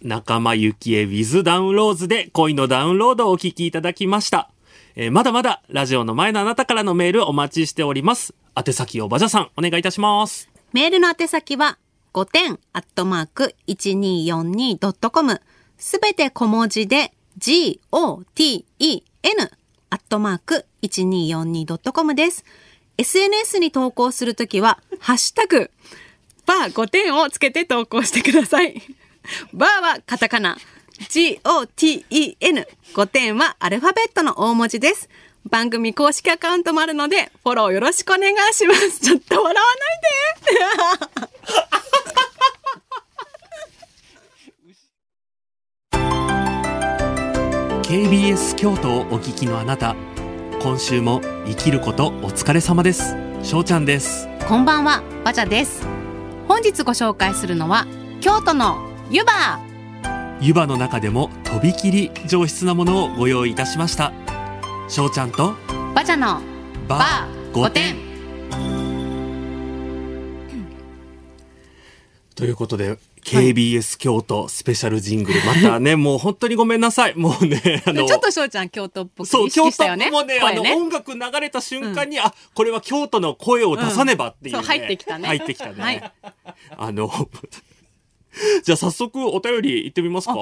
[0.00, 4.50] 仲間由紀恵 with ダウンローズで恋のダウンロードをお聞きいただきました。
[4.94, 8.34] えーまだまだラジオの前のあなたからのメールお待ちしております。
[8.54, 10.48] 宛先をバジャさんお願いいたします。
[10.72, 11.78] メールの宛先は、
[12.14, 15.40] 5点アットマーク 1242.com
[15.78, 19.02] すべて小文字で g-o-t-e-n
[19.90, 22.44] アットマーク 1242.com です。
[22.98, 25.70] SNS に投稿するときは、ハッシュタグ、
[26.46, 28.82] バー5点をつけて投稿してください。
[29.52, 30.58] バーはカタカナ、
[31.08, 35.08] g-o-t-e-n、5点はアルファベットの大文字です。
[35.48, 39.00] 番組公式アカウントもあるので、フォローよろしくお願いします。
[39.04, 39.98] ちょっと笑わない
[40.54, 41.32] で。
[47.92, 49.94] KBS 京都をお聞きのあなた
[50.62, 55.86] 今週も生きることお疲れ様です翔ちゃんですこんばんは、バジャです。
[56.48, 57.86] 本日ご紹介するのは、
[58.20, 58.78] 京都の
[59.10, 59.60] 湯葉。
[60.40, 64.12] 湯葉の中でもとびきり上質なものをご用意いたしました
[64.92, 65.54] 翔ちゃんと
[65.94, 66.42] バジャの
[66.86, 68.12] ババー5ー5点点。
[72.34, 75.40] ということで KBS 京都スペシャルジングル。
[75.46, 77.14] またねもう本当にごめんなさい。
[77.16, 80.10] もうねあのちょっと翔ちゃん京都っぽくそう、意京都識したよね。
[80.10, 84.58] もね、あの、音楽流れた瞬間に、あ、これは京都の声を出さねばっていう、ね。
[84.58, 84.64] うん。
[84.66, 85.26] そう入ってきたね。
[85.26, 85.82] 入ってきたね。
[85.82, 86.12] はい。
[86.76, 87.10] あの、
[88.62, 90.34] じゃあ早速お便り行ってみますか？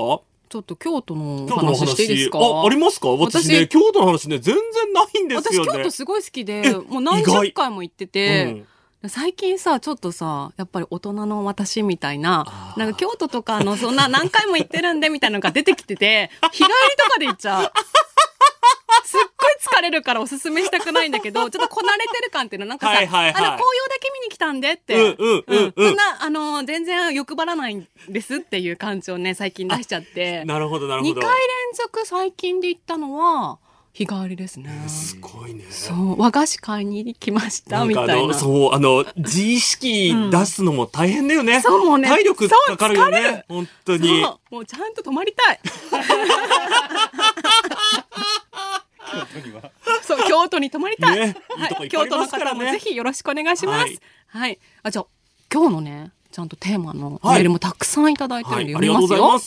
[0.50, 2.40] ちょっと京都の京都の話していいですか？
[2.40, 3.08] あ、ありますか？
[3.10, 5.72] 私ね、私京都の話ね、全然ないんです私よね。
[5.74, 8.64] 京都すごい好きでえ、もう何十回も行ってて、
[9.06, 17.72] 最近さ、ちょっとさ、やっぱり大人の私みたいな、なんか京都とかのそんな何回も行ってるんでみたいなのが出てきてて、日帰りとかで行っちゃう。
[19.10, 24.94] すっごい疲れるからおすすめしたくないんだけど、 ちょっとこなれてる感っていうのはなんかさ、はいはいはいあの、紅葉だけ見に来たんでって。
[24.94, 30.44] うんうんうんうんそんな、あの、全然欲張らないんですっていう感じをね、最近出しちゃって。
[30.44, 31.38] なるほどなるほ2ど回連
[31.74, 33.58] 続最近で行ったのは、
[33.92, 34.70] 日帰りですね。
[34.86, 38.34] すごいねそう、和菓子買いに来ました、みたいな。
[38.34, 41.60] そう、あの、自意識出すのも大変だよね。
[41.60, 43.44] そうもうね体力かかるよね。
[43.48, 44.24] 本当に。
[44.50, 45.60] もうちゃんと泊まりたい。
[50.02, 51.18] そう、京都に泊まりたい。
[51.20, 51.36] ね
[51.82, 54.00] いい京都の方もぜひよろしくお願いします。
[54.28, 54.58] ははいい。
[54.82, 55.06] あ、じゃあ、
[55.52, 59.40] 今日のね、ちゃんとテーマのはいメールもたくさんいただいてるんで読みますよ。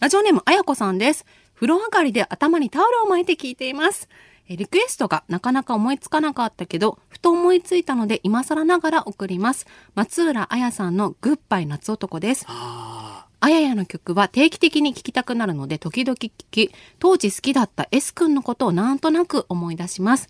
[0.00, 1.24] ラジオネームあやこさんです。
[1.54, 4.08] 風呂上がりで頭にタオルを巻いて聞いています。
[4.48, 9.66] えーリクエストがなかなか思いつかなかったけど、ふと思いついたので今更ながら送ります。
[9.94, 12.44] 松浦彩さんのグッバイ夏男です。
[12.48, 20.28] ああややの曲は定期的に聴きたくなるので時々聴き、当時好きだった S 君のことをなんとなく思い出します。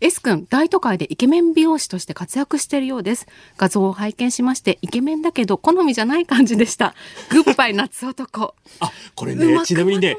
[0.00, 3.26] S 君、大都会でイケメン美容師として活躍しているようです。
[3.56, 6.94] 画像を拝見しまして、イケメンだけど好みじゃない感じでした。
[7.30, 8.56] グッバイ夏男。
[8.80, 8.86] あ。
[8.86, 10.16] あ、これうねちなみにね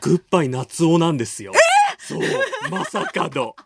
[0.00, 1.52] グッバイ夏男なんですよ。
[1.98, 2.20] そう、
[2.70, 3.56] まさかの。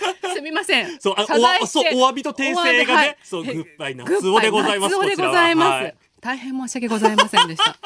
[0.34, 1.00] すみません。
[1.00, 4.96] そう、あおわそうお詫びと訂正がお詫びね、そう、グはいッバイ夏男でございます。
[4.96, 5.94] 夏男でございます。
[6.22, 7.76] はい大変申し訳ございませんでした。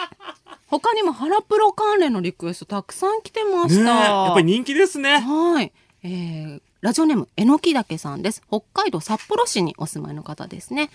[0.68, 3.90] 他にもハラプロ関連のリクエストたくさん来てました。
[3.90, 5.18] やっぱり人気ですね。
[5.18, 5.72] はい。
[6.04, 8.42] えー、ラジオネーム、えのきだけさんです。
[8.48, 10.90] 北海道札幌市にお住まいの方ですね。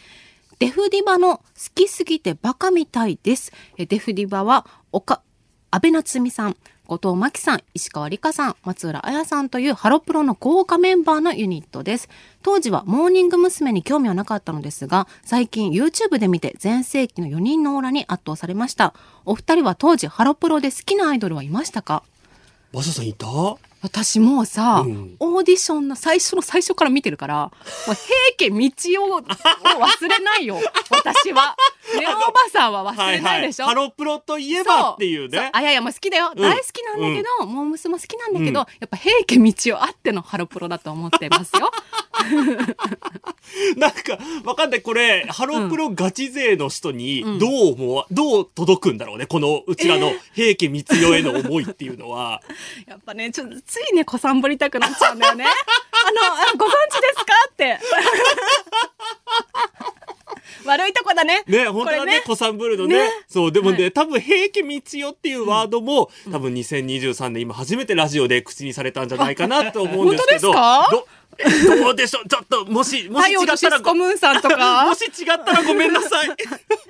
[0.59, 1.43] デフディバの好
[1.75, 3.51] きすぎてバカみたいです。
[3.77, 5.21] えーデフディバは、おか、
[5.71, 6.55] 安倍夏美さん、
[6.87, 12.09] 後藤真希さん、石川理香さん、松浦彩さんというハロプロの豪華メンバーのユニットです。
[12.41, 13.65] 当時はモーニング娘。
[13.65, 18.93] に興味はなかったのですが、最近 YouTube で見て全盛期の4人のオーラに圧倒されました。
[19.25, 22.03] お二人は当時ハロプロで好きなアイドルはいましたか？
[22.71, 23.25] バサさんいた？
[23.85, 27.35] 私もうさ、うんオーディションの最初の最初から見てるから、
[27.87, 27.95] もう
[28.37, 31.55] 平家道夫を忘れないよ、私は。
[31.99, 33.65] ネオおばさんは忘れないでしょ？
[33.67, 35.37] ハロプロといえばっていうね。
[35.53, 36.31] そあ、いやいや、もう好きだよ。
[36.35, 41.71] うん大好きなんだけど、モームスも好きなんだけど、うんやっぱ平家道夫あってのハロプロだと思ってますよ。
[43.77, 44.81] なんか、わかんない。
[44.81, 49.25] これ、ハロプロガチ勢の人にうん、どう思わ、どう届くんだろうね。
[49.25, 52.41] この、うちらの平家光代への思いっていうのは。
[52.87, 55.45] やっぱね、ちょっとついね、子さんぶりたくなっちゃうんだよね。
[55.45, 57.33] あの、あご存知ですか？
[57.49, 57.79] って。
[60.65, 61.43] 悪いとこだね。
[61.47, 70.53] ね、本当はね、子さんブルのねねそう、でもね、は多分、平家道代っていうワードも、多分2023年、今初めてラジオで口にされたんじゃないかなと思うんですけど。
[70.55, 71.05] あ本ど
[71.83, 72.29] どうでしょう？
[72.29, 74.95] ちょっと、もし、もし違ったらムーンさんとか も。
[74.95, 76.29] し違ったらごめんなさい。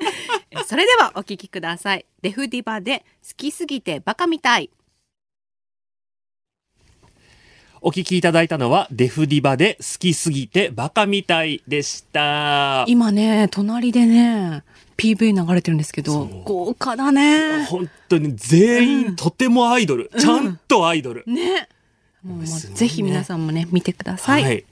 [0.67, 2.05] それではお聞きください。
[2.21, 4.69] デフディバで好きすぎてバカみたい。
[7.87, 12.83] お聞きいただいたのは、デフディバで好きすぎてバカみたいでした。
[12.87, 14.63] 今ね、隣でね、
[14.97, 17.63] PV 流れてるんですけど豪華だね。
[17.65, 20.09] 本当に全員とてもアイドル。
[20.17, 21.25] ちゃんとアイドル。
[21.27, 21.69] ね。
[22.23, 24.43] もうもうぜひ皆さんもね、見てください。
[24.43, 24.65] はい。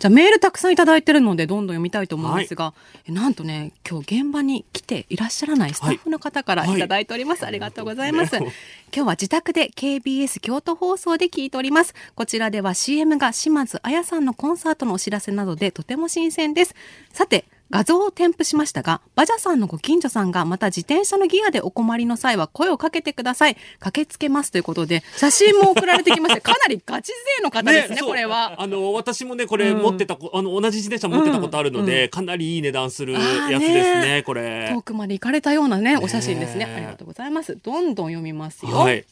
[0.00, 2.72] じゃあメールたくさんいただいてるのでどんどん読みたいと思うんですが、
[3.06, 6.76] えなんとね今日現場に来ていらっしゃらないスタッフの方からはい。
[6.76, 8.50] いただいております、ありがとうございます、ね
[8.92, 11.94] 今日は自宅で KBS 京都放送で聞いております。
[12.14, 16.74] こちらでは CM が島津彩さんのコンサートのお知らせなどでとても新鮮です。
[17.12, 23.56] さて画像を添付しましたが、バジャさんのご近所さんがまた自転車のギアでお困りの際は声をかけてください。
[23.78, 28.60] 駆けつけますということで、写真も送られてきまして、かなりガチ勢の方ですね、そうこれは。
[28.60, 34.82] あの、私もね、これうん持ってたこ、あの、同じ自転車持ってたことあるので、かなりいい値段するやつですね、これ遠。
[34.82, 36.64] くまで行かれたようなね、お写真ですね。
[36.64, 37.56] ありがとうございます。
[37.62, 38.72] どんどん読みますよ。
[38.72, 39.04] はい。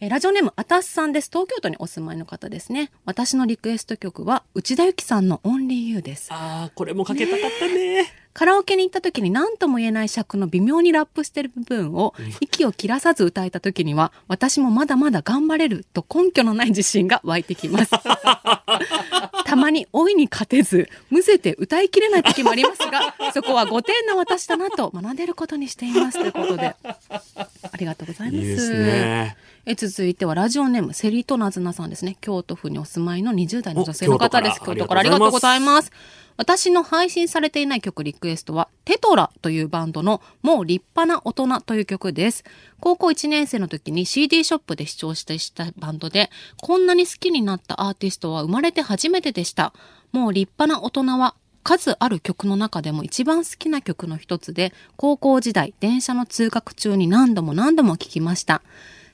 [0.00, 1.28] えーラジオネームあたすさんです。
[1.28, 2.92] 東京都にお住まいの方ですね。
[3.04, 6.28] 私のリクエスト曲は内田有紀さんのオンリーユーです。
[6.32, 8.06] ああ、これもかけたかったね。
[8.32, 17.90] カラオケに行った時に何とも言えない尺の微妙にラップしてる部分を息を切らさず歌えた時には私もまだまだ頑張れると根拠のない自信が湧いてきます。
[19.44, 28.36] たまに老いに勝てずむせて歌いきれない時もありますがそこは5点の私だなと学んでることにしていますということでありがとうございます。
[28.36, 29.36] いいですね。
[29.70, 32.16] え続いてはラジオネームセリとナズナさんですね。
[32.22, 34.60] 京都府にお住まいの20代の女性の方です。
[34.60, 35.00] 京都から。
[35.00, 35.92] ありがとうございます。
[36.38, 42.44] 私の配信されていない曲リクエストはテトラというバンドのもう立派な大人という曲です。
[42.80, 46.30] 高校1年生の時に CD ショップで視聴してしたバンドで
[46.62, 49.74] こんなに好きになったアーティストは生まれて初めてでした。
[50.12, 58.62] もう立派な大人は数ある曲の中でも一番好きな曲の一つで高校時代電車の通学中に何度も何度も聴きました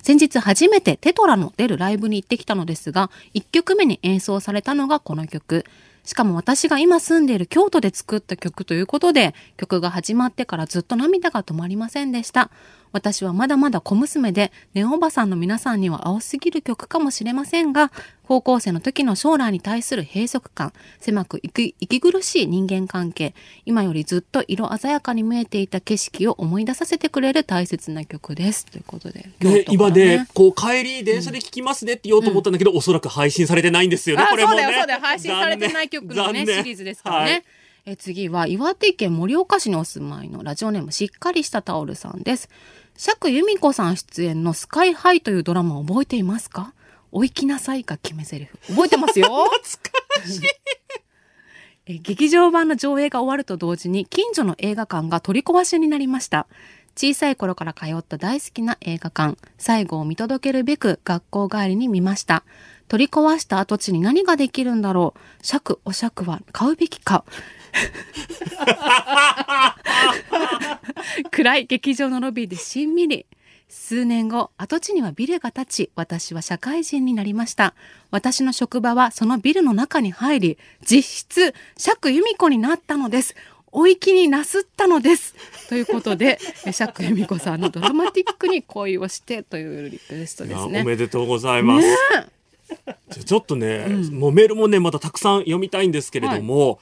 [0.04, 5.64] 先日初めてテトラの出るライブに行ってきたのですが、1曲目に演奏されたのがこの曲。
[6.04, 12.50] しかも私が今住んでいる京都で作った曲ということで、曲が始まってからずっと涙が止まりませんでした。
[12.94, 17.90] 私はまだまだ小娘で、ネオおばさんの皆さんには青すぎる曲かもしれませんが、
[18.28, 23.34] 高校生の時の将来に対する閉塞感、狭く息息苦しい人間関係、
[23.66, 28.64] 今よりずっと色鮮やかに見えていた景色を思い出させてくれる大切な曲です。
[28.64, 29.28] ということで。
[29.40, 34.22] 京ね、都から今ね、こう帰り電車で聞きますねって言おうと思ったんだけど、おそらく配信されてないんですよね。
[34.22, 34.62] あこれもね。
[34.62, 35.00] そうだよ、そうだよ。
[35.00, 37.30] 配信されてない曲のね、シリーズですからね。
[37.32, 37.44] はい
[37.86, 42.48] え次は岩手県盛岡市にお住まいのラジオネームしっかりしたタオルさんです。
[42.96, 46.72] 釈由美子さん出演のスカイハイというドラマを覚えていますか？
[47.12, 48.48] お行きなさいが決め台詞。
[48.68, 49.28] 覚えてますよ
[51.86, 56.46] え劇場版の上映が終わると同時に近所の映画館が取り壊しになりました。
[56.96, 62.44] 小さい頃から通った大好きな映画館、最後を見届けるべく学校帰りに見ました。
[62.88, 67.24] 取り壊した跡地に何ができるんだろう尺、お尺は買うべきか。
[71.30, 73.26] 暗い劇場のロビーでしんみり。
[73.68, 77.74] 数年後、跡地にはビルが建ち、私は社会人になりました。
[78.10, 80.58] 私の職場はそのビルの中に入り、
[80.88, 83.34] 実質、釈由美子になったのです。
[83.72, 85.34] お行きになすったのです。
[85.68, 90.82] ということで、え 釈由美子さんのドラマティックに恋をしてというリクエストですね。
[90.82, 91.88] おめでとうございます。
[93.10, 96.78] じゃちょっとね、もうメールもね、またたくさん読みたいんですけれども、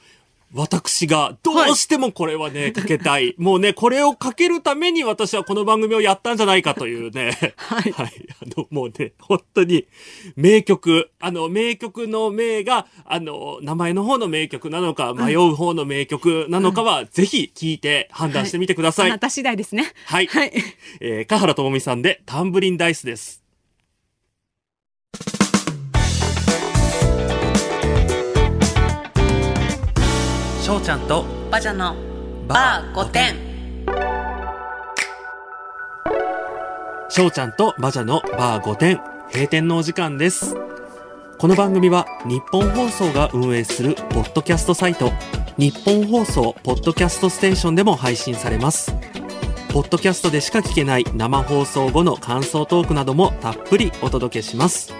[0.53, 3.33] 私がどうしてもこれはね、かけたい。
[3.39, 7.31] もうね、これをかけるために私はこの番組をやったんじゃないかというね。
[7.57, 8.09] はいあ
[8.55, 9.87] の、もうね、本当に
[10.35, 11.09] 名曲。
[11.19, 19.09] あの、名曲の名が、あの、名前の方の名曲なのか、迷う方の名曲なのかは、ぜひ聞いて判断してみてください。
[19.09, 19.91] あなた次第ですね。
[20.05, 20.27] はい。
[20.27, 20.51] はい。
[20.99, 23.43] えー、香原朋美さんでタンブリンダイスです。
[30.63, 31.93] 翔ちゃんとバジャの
[32.47, 33.35] バー5点。
[37.09, 39.01] 翔ちゃんとバジャのバー5点
[39.33, 40.55] 閉店のお時間です。
[41.37, 45.11] この番組は日本放送が運営するポッドキャストサイト
[45.57, 48.95] 日本放送ポッドキャストステーションでも配信されます。
[49.67, 54.93] ポッドキャストでしか聞けない生放送後の感想トークなどもたっぷりお届けします。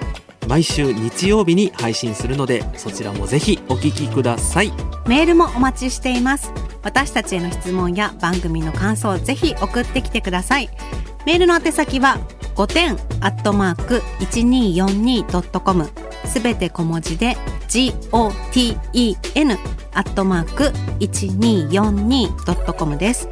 [0.47, 4.71] 毎週日曜日に配信するのでそちらもぜひお聞きください。
[5.07, 6.51] メールもお待ちしています。
[6.83, 10.69] 私たちへの質問や番組の感想をぜひ送ってきてください。
[11.25, 12.19] メールの宛先は
[12.55, 12.91] 5点
[13.21, 15.89] アットマーク 1242.com
[16.25, 17.37] すべて小文字で
[17.67, 19.57] GOTEN
[19.95, 23.27] アットマーク 1242.com です。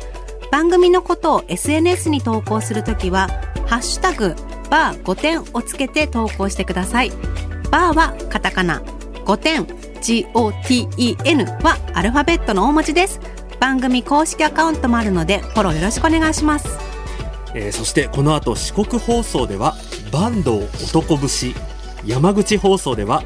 [0.52, 3.30] 番組のことを SNS に投稿するときは、
[3.68, 4.36] ハッシュタグ、
[4.72, 7.12] バー5点をつけて投稿してください。
[7.70, 8.82] バーはカタカナ、
[9.26, 13.20] 5点、GOTEN はアルファベットの大文字です。
[13.60, 16.68] 番組公式アカウントもあるので、フォローよろしくお願いします。
[17.54, 19.76] えーそしてこの後四国放送では
[20.12, 21.54] 坂東男節
[22.06, 23.24] 山口放送では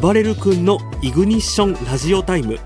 [0.00, 2.58] 暴れる君のイグニッションラジオタイム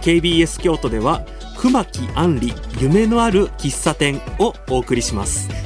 [0.00, 1.26] KBS 京都では
[1.58, 5.63] 熊木杏里夢のある喫茶店をお送りします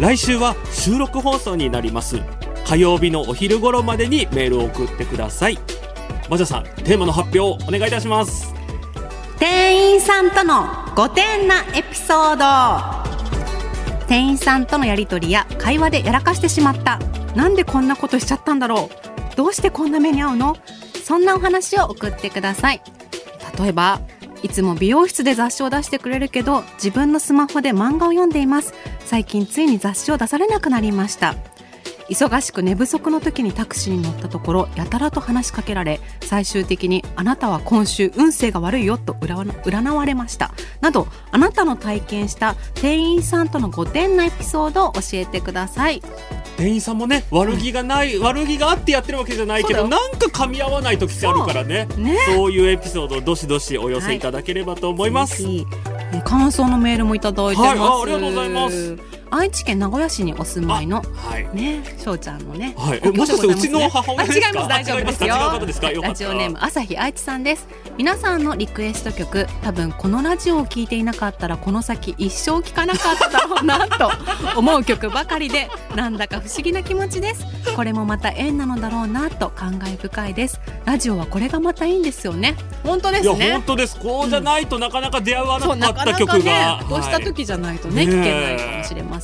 [0.00, 2.20] 来週は収録放送になります。
[2.66, 5.58] 火曜日のお昼頃までにメールを送ってください。
[6.28, 8.54] マジャさんテーマの発表をお願いいたします。
[9.38, 10.64] 店員さんとの
[10.96, 14.06] 5点なエピソード。
[14.06, 16.98] 店員さんとのやりとりや会話でやらかしてしまった。
[17.36, 18.90] なんでこんなことしちゃったんだろ
[19.32, 19.36] う。
[19.36, 20.56] どうしてこんな目に遭うの？
[21.04, 22.82] そんなお話を送ってください。
[23.58, 24.00] 例えば
[24.44, 28.74] いつも美容室で雑誌を出してくれるけど自分のスマホで漫画を読んでいます。
[29.06, 31.34] 最近ついに雑誌を出されなくなりました。
[32.10, 40.52] 忙しく寝不足の時にタクシーに乗ったところやたらと話しかけられ最終的に「あなたは今週運勢が悪いよ」と占われました。
[40.82, 46.02] などあなたの体験した店員さんとの5点なエピソードを教えてください。
[46.56, 51.86] 店員さんもね悪気がない、悪気があってやってるわけじゃないけどなんか噛み合わない時あるからね。
[51.96, 52.18] ね。
[52.26, 55.66] そういうエピソードをどしどしお寄せいただければと思います、ぜひ
[56.12, 61.56] え感想のメールもいただいてます、はいあありがとうございます愛知県名古屋市にお住まいのはい。
[61.56, 62.72] ね翔ちゃんのね。
[62.78, 63.00] はい。
[63.02, 64.46] えもしかしてうちの母親ですか？
[64.46, 64.68] あ違います。
[64.68, 65.94] 大丈夫ですよ。
[65.96, 67.66] すラジオネーム朝日愛知さんです。
[67.98, 74.10] 皆さんのリクエスト曲多分このラジオを聞いていなかったらこの先一生聴かなかっただろうなと
[74.56, 77.44] 思う曲ばかりでなんだか不思議な気持ちです。
[77.74, 80.60] これもまた縁なのだろうなと感慨深いです。
[80.84, 82.54] ラジオはこれがまたいいんですよね。
[82.84, 83.98] 本当でいやすね本当です。
[83.98, 89.23] こうじゃないとなかなか出会わなかったなかなかね曲がこうしたはい時じゃないとね、ねえ聞けないかもしれません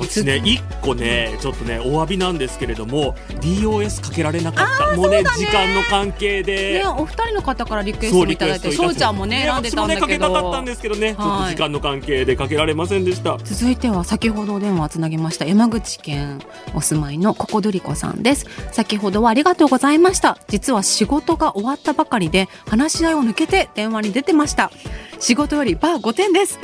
[0.00, 0.40] 私ね。
[0.44, 5.22] 一個ねちょっとねお詫びなんですけれども DOS かけられなかったもうね。
[5.22, 8.72] 時間の関係で、ね、お二人の方からリクエスそうトもいただいて。
[8.72, 13.36] 翔ちゃんもね選んでたんだけ私もねかけたかったどんですけどね、ちょっとはい時間の関係でかけられませんでした。
[13.44, 16.40] 続いては先ほどお電話をつなぎました山口県
[16.74, 18.46] お住まいのココドリコさんです。
[18.72, 20.38] 先ほどはありがとうございました。
[20.48, 24.70] 実は仕事が終わったばかりで話し合いを抜けて電話に出てました。
[25.18, 26.58] 仕事よりバー5点です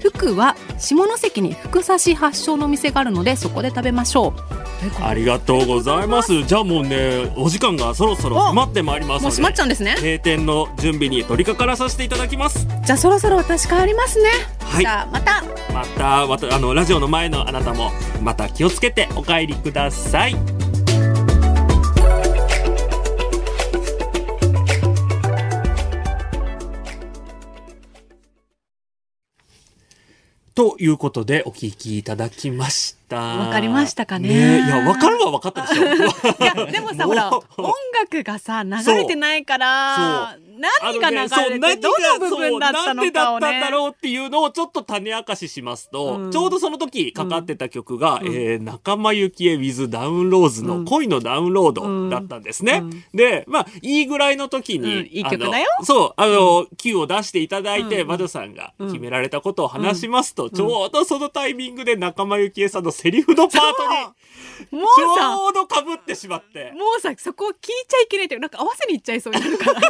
[0.00, 5.02] 服は下関に福刺し発祥の店があるのでそこで食べましょう。
[5.02, 6.42] ありがとうございます。
[6.44, 9.94] じゃあもうねお時間がそろそろ迫ってまいりますもう閉まっちゃうんですね。
[9.96, 12.66] 閉店の準備に取り掛からさせていただきます。
[12.84, 14.28] じゃあそろそろ私帰りますね、
[14.60, 14.80] はい。
[14.82, 15.42] じゃあまた。
[15.72, 17.90] またまたあのラジオの前のあなたも
[18.22, 20.36] また気をつけてお帰りください
[30.54, 33.03] ということでお聞きいただきました。
[33.10, 34.64] わかりましたかね。
[34.64, 35.84] いやわかるはわかったでしょ。
[35.84, 35.86] い
[36.44, 37.42] やでもさ ほら音
[38.00, 40.36] 楽がさ流れてないから
[40.82, 42.94] 何が流れて、ねどの部分だったのかをね。
[42.94, 46.30] そうなんでだったんだろうっていうのをちょっと種明かししますと、うん。
[46.30, 48.26] ちょうどその時かかってた曲が、うん。
[48.28, 50.84] えー仲間由紀恵 with ダウンローズのうん。
[50.84, 52.80] 恋のダウンロードだったんですね。
[52.82, 53.04] うん。
[53.12, 55.06] で、まあ、いいぐらいの時に、うん。
[55.06, 55.66] いい曲だよ。
[55.82, 58.08] そう、あの、Q を出していただいて、うん。
[58.08, 63.60] バドさんがうん決められたことを話しますと、ちょうどそのタイミングで仲間由紀恵さんのセリフのパー
[64.70, 66.72] トに、もちうさょうど被ってしまって。
[66.72, 67.56] もうさそこを聞い
[67.88, 69.80] ちゃいけないってなんか合わせにいっちゃいそうになるから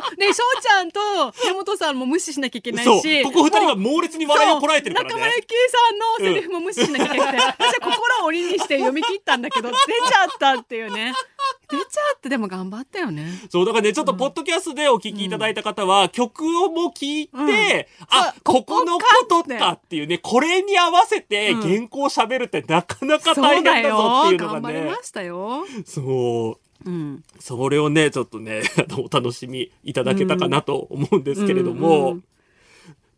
[0.18, 1.00] ね翔ちゃんと
[1.44, 3.22] 根本さんも無視しなきゃいけないし。
[3.22, 5.14] ここ二人が猛烈に笑いをこらえてるからね。
[5.14, 11.14] 中村ゆきえさんのセリフも無視しなきゃいけなくて、 私は心を鬼にして読み切ったんだけど出ちゃったっていうね。
[11.70, 13.26] 出ちゃってでも頑張ったよね。
[13.50, 18.06] そう、だからね、ちょっとポッドキャストでお聞きいただいた方は、曲をも聞いて、うん。
[18.10, 21.60] あここのことかっていうね、これに合わせてうん。
[21.62, 24.60] 原稿喋るってなかなかそ大変だぞっていうのがね。
[24.60, 25.02] 頑張りま。
[25.02, 25.64] したよ。
[25.86, 26.71] そう。
[26.84, 27.24] うん。
[27.38, 32.24] それをね、ちょっとね、あのお楽しみいただけたかなと思うんですけれども、うんうん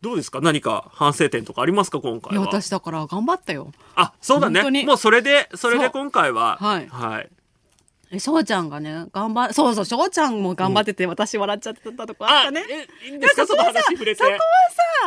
[0.01, 0.39] どうですか？
[0.39, 1.99] 何か反省点とかありますか？
[1.99, 2.45] 今いや回は。
[2.45, 3.71] 私だから頑張ったよ。
[3.95, 4.61] あ、そうだね。
[4.83, 6.87] もうそれで、それで今回は、はい。
[6.87, 7.29] はい。
[8.11, 12.63] え翔ちゃんがね頑張そうそう翔ちゃんも頑張ってて、私笑っちゃってたとこあったね。
[13.03, 13.47] え、いいんですか？
[13.47, 14.23] その話触れて。
[14.23, 14.37] そこは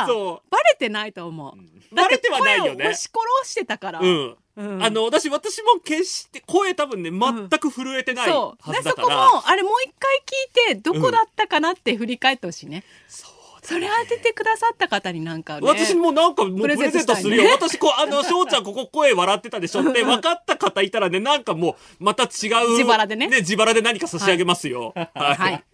[0.04, 0.40] さ。
[0.50, 2.86] バレてないと思う、バレてはないよね。
[2.86, 4.36] 押し殺してたから、うん。
[4.58, 4.82] うん。
[4.82, 9.02] あの、私、私も決して、声多分ね、全く震えてないはそそこ。
[9.08, 12.82] もあれもう一回聞いてどこだったかなって振り返ってほしいね、
[13.62, 17.42] それ当ててくださった方になんかね私もなんかもうプレゼントするよ。
[17.42, 19.88] プレゼン私こう、あの、翔ちゃんここ声笑ってたでしょ。
[19.88, 22.26] って分かった方いたらね、なんかもう、また違
[22.64, 22.70] う。
[22.70, 23.28] 自腹でね。
[23.28, 24.92] 自腹で何か差し上げますよ。
[24.96, 25.14] はい。
[25.14, 25.64] はい。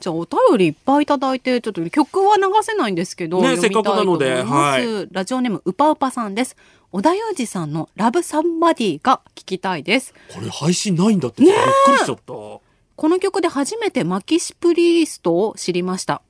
[0.00, 4.24] じゃあお便りいっぱいいただいてちょっと曲は流せないんですけど、ね読みたいと思います。
[4.24, 6.56] せっかくなのでラジオネームうぱうぱさんです
[6.94, 12.22] 小田裕二さんのラブサンバディが聞きたいですこれ配信ないんだって、びっくりしちゃった。
[12.32, 12.60] こ
[12.96, 16.22] の曲で初めてマキシプリリストを知りました。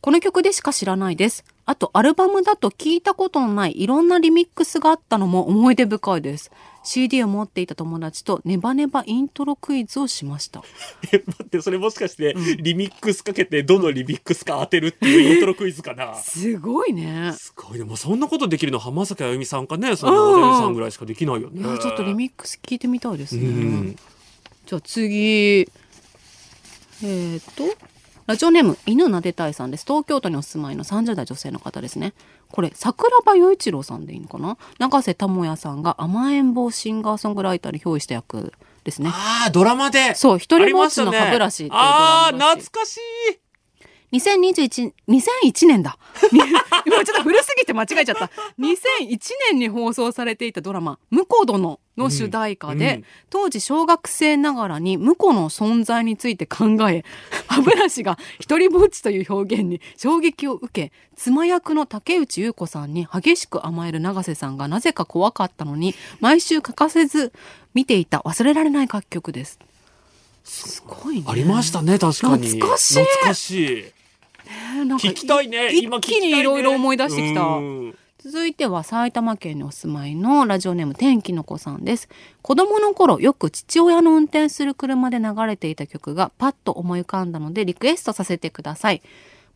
[0.00, 1.44] この曲でしか知らないです。
[1.66, 6.52] あと、アルバムだと聞いたことのないいろんなリミックスがあったのも思い出深いです。
[6.84, 10.62] CD を持っていた友達とネバネバイントロクイズをしました。
[11.12, 16.14] え、待って、それもしかして、リミックスかけて、どのリミックスか当てるっていうイントロクイズかな？
[16.22, 17.32] すごいね。
[17.36, 17.84] すごいね。
[17.84, 21.60] もうそんなことできるの浜崎あゆみさんかね、そのモデルさんぐらいしかできないよね。
[21.60, 23.46] いや、ちょっとリミックス聞いてみたいですうね。
[23.46, 23.96] ん。
[24.66, 25.68] じゃあ次。
[27.02, 27.64] えー、と、
[28.26, 29.84] ラジオネーム、犬なでたいさんです。
[29.86, 32.14] 東京都にお住まいの30代女性の方ですね。
[32.50, 34.56] これ、桜庭与一郎さんでいいのかな？
[34.78, 39.10] 永瀬智也さんが甘えん坊シンガーソングライターに憑依した役ですね。
[39.12, 40.14] ああ、ドラマで。
[40.14, 43.00] そう、一人ぼっちの歯ブラシっていうドああ、懐かしい。
[44.12, 45.98] 2021、2001年だ。
[46.86, 48.30] 今ちょっと古すぎて間違えちゃった。
[48.58, 49.18] 2001
[49.50, 57.04] 年に放送されていたドラマ、婿殿の主題歌で、うんうん当時小学生ながらに婿の存在について考え、
[57.48, 67.32] 歯ブラシが一人ぼっちという表現に衝撃を受け、妻役の竹内優子さんに激しく甘える永瀬さんがなぜか怖かったのに、毎週欠かせず
[67.74, 69.58] 見ていた忘れられない楽曲です。
[70.44, 71.24] すごいね。
[71.26, 72.46] ありましたね、確かに。
[72.48, 73.76] 懐かしい懐かしい。
[74.76, 75.70] ねなんか聞きたいね。
[75.72, 77.40] 一気にいろいろ思い出してきた。
[77.42, 82.08] うん続いては埼玉県にお住まいのラジオネーム天気の子さんです。
[82.40, 89.02] 子供の頃よく父親の運転する車で流れていた曲がパッと思い浮かんだのでリクエストさせてください。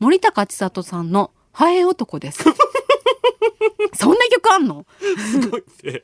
[0.00, 2.44] 森高千里さんのハエ男です。
[3.94, 4.84] そんな曲あんの？
[5.32, 6.02] すごいね。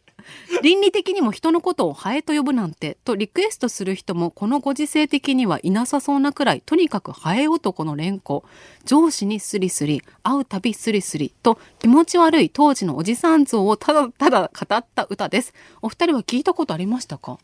[0.62, 8.44] 倫理的にも人のことをハエと呼ぶなんてとリクエストする人もこのご時世的にはいなさそうなくらいとにかくハエ男の連呼。
[8.84, 15.54] 上司にスリスリ会うたびスリスリと気持ち悪い当時のおじさん像をただただ語った歌です。
[15.82, 17.38] お二人は聞いたことありましたか？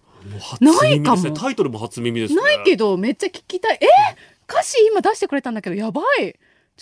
[0.61, 1.31] ないかも。
[1.31, 2.43] タイトルも初耳ですね。
[2.43, 3.79] ないけどめっちゃ聞きたい。
[3.81, 3.87] え
[4.49, 6.35] 歌詞今出してくれたんだけどやばい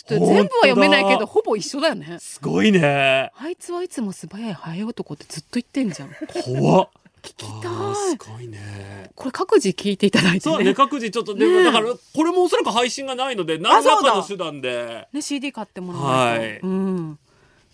[0.06, 2.18] ちょっと全部は読めないけどほぼ一緒だよね。
[2.20, 3.30] すごいね。
[3.36, 6.10] あいつはいつも素早いハエ男ってずっと言ってんじゃん。
[6.44, 6.88] 怖っ。
[7.22, 9.10] 聞きあたーすいごいね。
[9.14, 10.40] これ各自聞いていただいてね。
[10.40, 15.08] そうだね、各自ちょっと、でねもだから、これもおそらく配信がないので、何らかの手段で。
[15.12, 16.60] ね CD 買ってもらはい。
[16.60, 17.18] うん。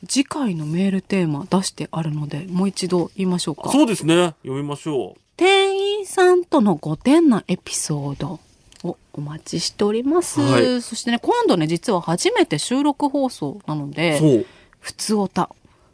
[0.09, 3.71] 次回のメールテーマ出してあるのでもう一度言いましょうか。
[3.71, 4.35] そうですね。
[4.43, 8.39] 読みましょ店員さんとの5点なエピソード
[8.85, 10.83] をお待ちしております、はい。
[10.83, 13.91] そしてね今度ね実は初めて収録放送なのう。
[13.91, 14.47] でそう。
[14.79, 15.51] 普通おた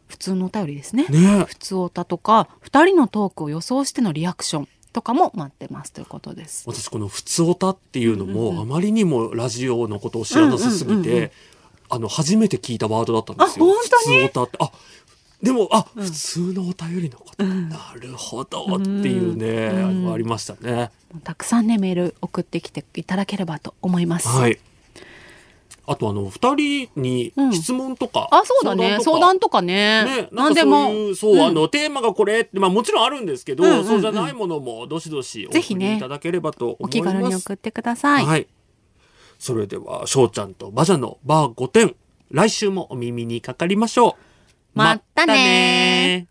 [0.07, 1.05] 普通のお便りですね。
[1.07, 1.45] ね。
[1.47, 6.65] 普通おたとか2人のトークを予想してのリアクションとかも待ってますということです。
[6.67, 8.61] 私この「ふつおた」っていうのも、うんうんうん。
[8.63, 11.31] あまりにもラジオのことを知らなさすぎて、
[11.89, 13.65] あの初めて聞いたワードだったんですよ。
[13.65, 14.27] あ本当に？
[14.27, 14.57] ふつおたって。
[14.59, 14.71] あ
[15.41, 16.03] でもあ、うん。
[16.03, 17.69] 普通のお便りのこと、うん。
[17.69, 20.13] なるほどっていうね、うん。
[20.13, 20.91] ありましたね。
[21.23, 24.59] たくさんねメール送ってきていただければと思います、はい。
[25.87, 27.53] あとあの二人にうん。
[27.53, 28.99] 質問とか、あそうだね。
[29.01, 29.61] 相談とか。
[29.61, 30.05] ね。
[30.05, 31.15] ね、なでも。
[31.15, 31.41] そういう、ん。
[31.47, 33.85] あの、テーマがこれって、まあもちろんあるんですけど、うんうんうん。
[33.85, 36.87] そうじゃないものもどしどしおぜひね送りいただければと思います。
[36.87, 38.47] お気軽に送ってください、はい。
[39.39, 41.95] それでは、しょうちゃんとバジャのバー5点、
[42.29, 44.30] 来週もお耳にかかりましょう。
[44.73, 46.27] まったね